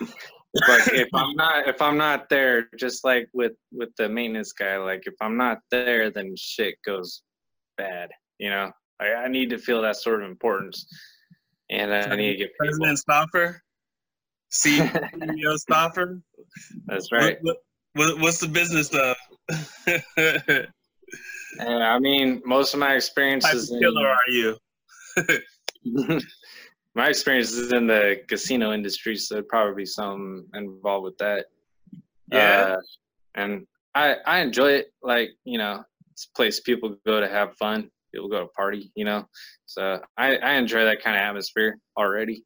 [0.00, 4.76] like if I'm not if I'm not there, just like with with the maintenance guy,
[4.78, 7.22] like if I'm not there, then shit goes
[7.76, 8.10] bad.
[8.38, 10.86] You know, I, I need to feel that sort of importance,
[11.70, 12.66] and I need to get people.
[12.66, 13.62] president stopper
[14.52, 16.20] ceo stopper
[16.86, 17.38] That's right.
[17.42, 17.56] what,
[17.94, 19.14] what, what's the business though
[21.58, 24.56] And I mean, most of my experiences in, killer are you
[26.94, 31.46] my experiences in the casino industry, so probably some involved with that.
[32.30, 32.80] yeah Uh,
[33.34, 34.92] and I I enjoy it.
[35.02, 37.90] Like you know, it's a place people go to have fun.
[38.16, 38.90] People go to party.
[38.94, 39.28] You know,
[39.66, 42.44] so I I enjoy that kind of atmosphere already.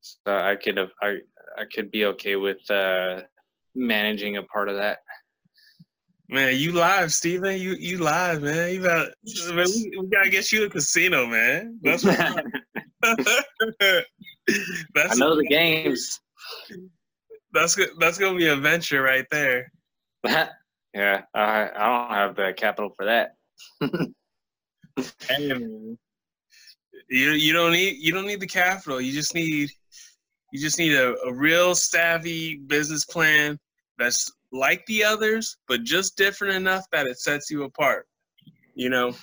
[0.00, 1.18] So I could have I
[1.58, 3.20] I could be okay with uh,
[3.74, 5.00] managing a part of that.
[6.30, 7.60] Man, you live, Steven.
[7.60, 8.72] You you live, man.
[8.72, 9.08] You got
[9.48, 11.78] man, we, we gotta get you a casino, man.
[11.82, 12.18] That's what,
[13.04, 14.04] I
[15.16, 16.18] know the games.
[17.52, 19.70] that's that's gonna be a venture right there.
[20.24, 23.34] yeah, I I don't have the capital for that.
[24.96, 25.98] Hey, man.
[27.08, 29.00] You you don't need you don't need the capital.
[29.00, 29.70] You just need
[30.52, 33.58] you just need a, a real savvy business plan
[33.98, 38.06] that's like the others, but just different enough that it sets you apart.
[38.74, 39.14] You know,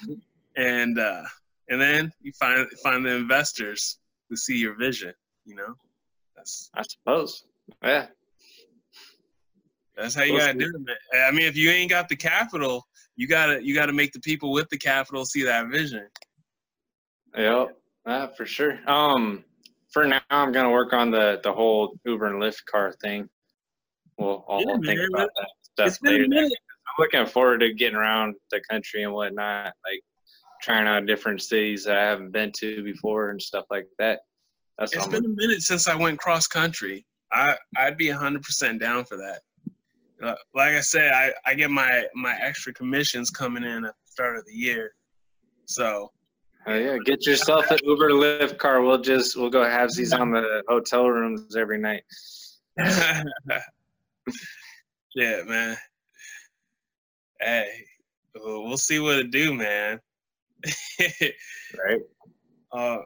[0.56, 1.24] and uh,
[1.70, 4.00] and then you find find the investors
[4.30, 5.14] who see your vision.
[5.46, 5.76] You know,
[6.36, 7.46] that's I suppose.
[7.84, 8.08] Yeah.
[9.96, 10.80] that's how you gotta do it.
[10.80, 10.96] Man.
[11.28, 12.88] I mean, if you ain't got the capital,
[13.20, 16.08] you gotta you gotta make the people with the capital see that vision.
[17.38, 18.80] Yep, that for sure.
[18.88, 19.44] Um,
[19.92, 23.28] for now, I'm gonna work on the the whole Uber and Lyft car thing.
[24.18, 26.46] Well, I'll, Yeah, think man, about that stuff It's been a later.
[26.46, 30.02] I'm looking forward to getting around the country and whatnot, like
[30.62, 34.22] trying out different cities that I haven't been to before and stuff like that.
[34.78, 37.06] That's It's I'm been a minute since I went cross country.
[37.34, 39.42] I I'd be hundred percent down for that.
[40.22, 44.12] Uh, like I said, I, I get my my extra commissions coming in at the
[44.12, 44.94] start of the year,
[45.66, 46.12] so
[46.68, 48.82] Oh yeah, get yourself an Uber Lyft car.
[48.82, 52.04] We'll just we'll go have these on the hotel rooms every night.
[52.78, 53.24] yeah,
[55.48, 55.78] man.
[57.40, 57.70] Hey,
[58.36, 60.00] well, we'll see what it do, man.
[61.88, 62.02] Right?
[62.72, 62.98] uh,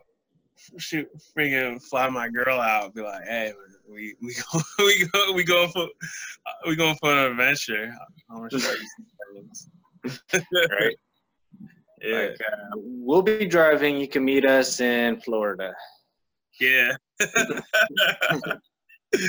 [0.78, 1.08] shoot,
[1.38, 2.96] freaking fly my girl out.
[2.96, 6.96] Be like, hey, man, we we go we go we going for uh, we going
[7.02, 7.94] for an adventure.
[8.30, 9.06] I'm gonna show you some
[9.36, 9.70] things.
[10.80, 10.96] Right.
[12.06, 13.96] Yeah, Like uh, we'll be driving.
[13.98, 15.74] You can meet us in Florida.
[16.60, 16.92] yeah.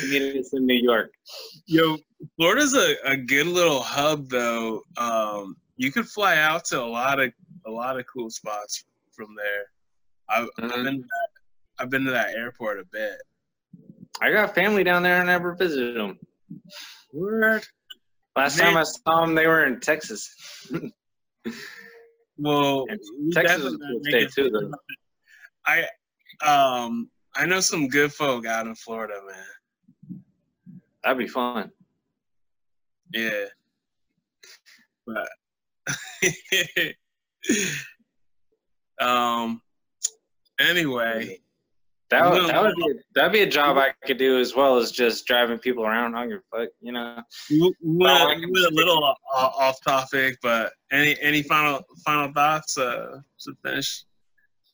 [0.08, 1.12] Meet us in New York.
[1.66, 1.96] Yo,
[2.36, 4.82] Florida's a, a good little hub though.
[4.96, 7.32] Um, you could fly out to a lot of
[7.66, 8.84] a lot of cool spots
[9.14, 9.66] from there.
[10.28, 10.84] I've, I've Mhm.
[10.84, 11.28] been to that,
[11.78, 13.20] I've been to that airport a bit.
[14.20, 15.20] I got family down there.
[15.20, 16.18] and I never visited them.
[17.12, 17.64] Word.
[18.36, 18.68] Last Man.
[18.68, 20.34] time I saw them, they were in Texas.
[22.36, 22.86] Well,
[23.32, 24.72] Texas is a cool state too, though.
[25.66, 25.86] I
[26.44, 30.20] um I know some good folk out in Florida, man.
[31.02, 31.70] That'd be fun.
[33.12, 33.44] Yeah.
[35.06, 35.28] But
[39.00, 39.60] um
[40.58, 41.40] anyway,
[42.10, 42.46] That would, No.
[42.48, 45.58] that would be that'd be a job I could do as well as just driving
[45.58, 46.12] people around.
[46.28, 47.22] Give a fuck, you know.
[47.50, 51.82] we we went, we can- went a little uh, off topic, but any any final
[52.04, 54.04] final thoughts uh to finish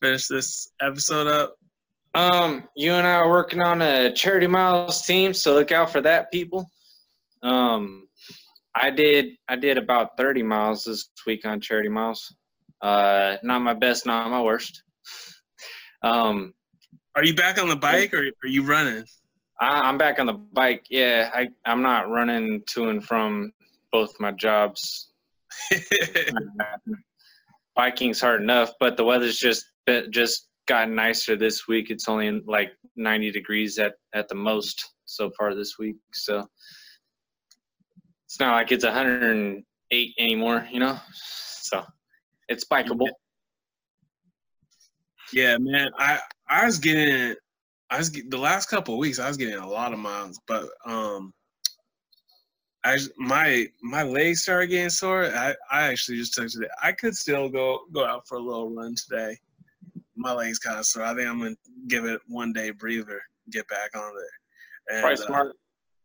[0.01, 1.55] finish this episode up?
[2.13, 6.01] Um, you and I are working on a charity miles team, so look out for
[6.01, 6.69] that, people.
[7.41, 8.09] Um,
[8.75, 12.35] I did I did about thirty miles this week on charity miles.
[12.81, 14.83] Uh, not my best, not my worst.
[16.03, 16.53] Um,
[17.15, 19.03] Are you back on the bike or are you running?
[19.59, 20.85] I, I'm back on the bike.
[20.89, 23.51] Yeah, I I'm not running to and from
[23.91, 25.11] both my jobs.
[27.77, 29.65] Biking's hard enough, but the weather's just
[30.09, 31.89] just gotten nicer this week.
[31.89, 35.97] It's only like 90 degrees at at the most so far this week.
[36.13, 36.47] So
[38.25, 40.97] it's not like it's 108 anymore, you know.
[41.13, 41.83] So
[42.47, 43.09] it's bikeable.
[45.33, 45.91] Yeah, man.
[45.97, 47.35] I I was getting
[47.89, 50.67] I was the last couple of weeks I was getting a lot of miles, but
[50.85, 51.33] um
[52.83, 55.25] I my my legs started getting sore.
[55.25, 56.67] I, I actually just took today.
[56.81, 59.37] I could still go go out for a little run today.
[60.15, 61.03] My legs kind of sore.
[61.03, 61.55] I think I'm gonna
[61.87, 63.21] give it one day breather,
[63.51, 64.97] get back on there.
[64.97, 65.55] And, Probably uh, smart.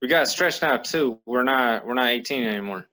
[0.03, 1.19] We got stretched out too.
[1.25, 2.87] We're not we're not 18 anymore.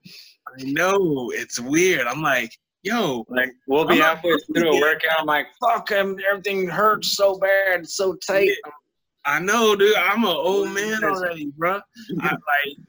[0.48, 2.08] I know it's weird.
[2.08, 5.20] I'm like, yo, Like we'll be halfway through a workout.
[5.20, 8.52] I'm like, fuck, I'm, everything hurts so bad, so tight.
[9.26, 9.96] I know, dude.
[9.96, 11.80] I'm an old man already, bro.
[12.20, 12.40] I, like,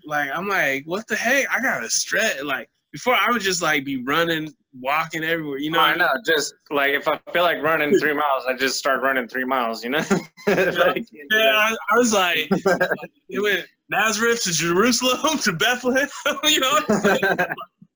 [0.04, 1.46] like I'm like, what the heck?
[1.50, 2.42] I gotta stretch.
[2.42, 5.58] Like before, I would just like be running, walking everywhere.
[5.58, 6.08] You know, No, I know.
[6.26, 9.84] Just like if I feel like running three miles, I just start running three miles.
[9.84, 10.04] You know.
[10.46, 12.48] Like, Yeah, I, I was like,
[13.28, 16.08] it went Nazareth to Jerusalem to Bethlehem.
[16.44, 16.80] you know,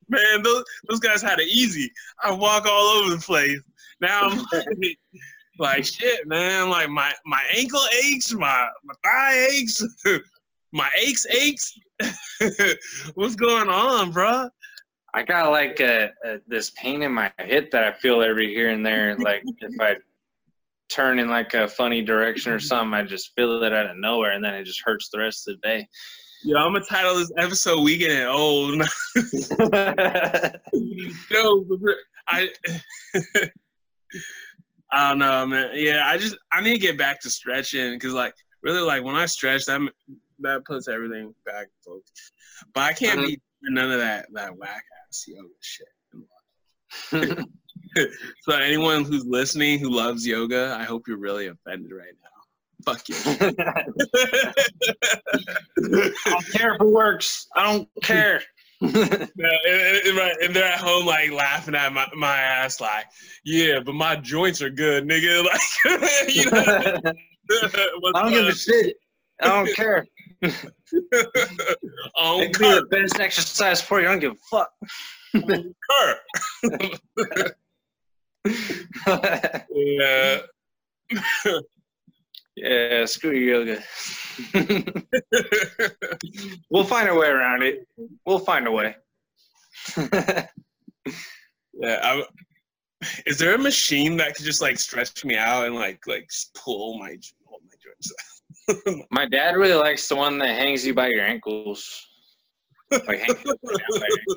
[0.08, 1.90] man, those those guys had it easy.
[2.22, 3.58] I walk all over the place.
[4.00, 4.98] Now I'm like,
[5.58, 6.70] like shit, man.
[6.70, 9.84] Like my my ankle aches, my my thigh aches,
[10.72, 11.78] my aches aches.
[13.14, 14.48] What's going on, bro?
[15.14, 18.70] I got like a, a this pain in my hip that I feel every here
[18.70, 19.16] and there.
[19.16, 19.96] Like if I
[20.88, 24.32] turn in like a funny direction or something, I just feel it out of nowhere,
[24.32, 25.88] and then it just hurts the rest of the day.
[26.44, 28.78] Yo, I'm gonna title this episode "We Getting Old."
[31.30, 31.66] no,
[32.28, 32.48] I.
[34.90, 35.70] I don't know, man.
[35.74, 39.16] Yeah, I just I need to get back to stretching because, like, really, like when
[39.16, 39.80] I stretch, that
[40.38, 41.66] that puts everything back.
[42.72, 43.28] But I can't uh-huh.
[43.28, 45.88] be none of that that whack ass yoga shit.
[48.42, 52.27] So anyone who's listening who loves yoga, I hope you're really offended right now.
[52.84, 53.14] Fuck you.
[53.26, 53.84] I
[56.26, 57.46] don't care if it works.
[57.56, 58.42] I don't care.
[58.80, 59.26] Yeah, and,
[59.66, 63.06] and- and right- and they're at home like laughing at my, my ass like,
[63.44, 65.44] yeah, but my joints are good, nigga.
[65.44, 65.60] Like,
[66.32, 66.62] you know,
[68.14, 68.96] I don't give a shit.
[69.42, 70.06] I don't care.
[72.16, 74.06] oh, It could be the best exercise for you.
[74.06, 74.70] I don't give a fuck.
[79.08, 79.20] Oh,
[79.74, 80.38] yeah.
[82.62, 83.82] Yeah, screw you, yoga.
[86.70, 87.86] we'll find a way around it.
[88.26, 88.96] We'll find a way.
[91.74, 92.00] yeah.
[92.02, 92.22] I'm,
[93.26, 96.98] is there a machine that could just like stretch me out and like like pull
[96.98, 99.06] my pull my joints?
[99.10, 102.06] my dad really likes the one that hangs you by your ankles.
[102.90, 104.36] Like hangs you by your.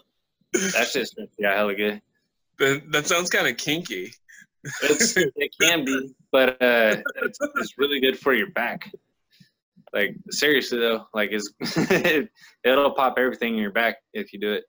[0.73, 2.01] That's just yeah, hella good.
[2.59, 4.13] That, that sounds kind of kinky.
[4.83, 8.91] It's, it can be, but uh, it's, it's really good for your back.
[9.93, 11.51] Like seriously though, like it's
[12.63, 14.63] it'll pop everything in your back if you do it.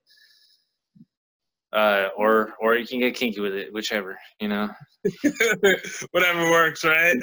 [1.72, 4.68] Uh, or or you can get kinky with it, whichever you know.
[6.10, 7.16] Whatever works, right?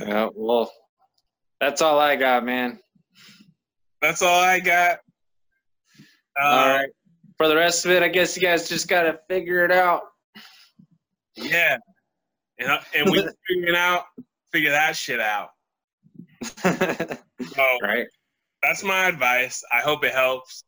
[0.00, 0.70] yeah, well,
[1.60, 2.78] that's all I got, man.
[4.02, 4.98] That's all I got.
[6.38, 6.90] Uh, all right.
[7.36, 10.02] For the rest of it, I guess you guys just gotta figure it out.
[11.36, 11.78] Yeah,
[12.58, 13.18] and uh, and we
[13.48, 14.04] figure it out,
[14.52, 15.50] figure that shit out.
[16.44, 17.18] so,
[17.82, 18.06] right.
[18.62, 19.62] That's my advice.
[19.72, 20.64] I hope it helps.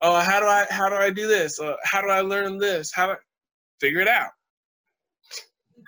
[0.00, 1.58] Oh, how do I how do I do this?
[1.60, 2.92] Uh, how do I learn this?
[2.92, 3.16] How do I
[3.80, 4.30] figure it out?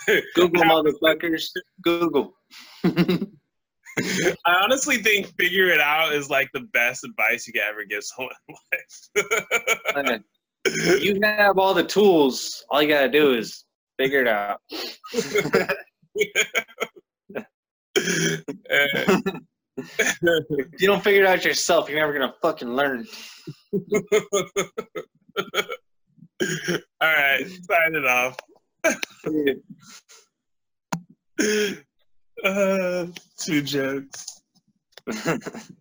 [0.35, 1.51] Google motherfuckers.
[1.83, 2.35] Google.
[4.47, 8.03] I honestly think figure it out is like the best advice you can ever give
[8.05, 10.21] someone in life.
[11.03, 12.65] you have all the tools.
[12.71, 13.65] All you gotta do is
[13.99, 14.61] figure it out.
[19.83, 23.07] if you don't figure it out yourself, you're never gonna fucking learn.
[23.73, 23.81] all
[27.01, 28.37] right, sign it off.
[32.45, 33.07] Uh,
[33.39, 34.43] two jokes.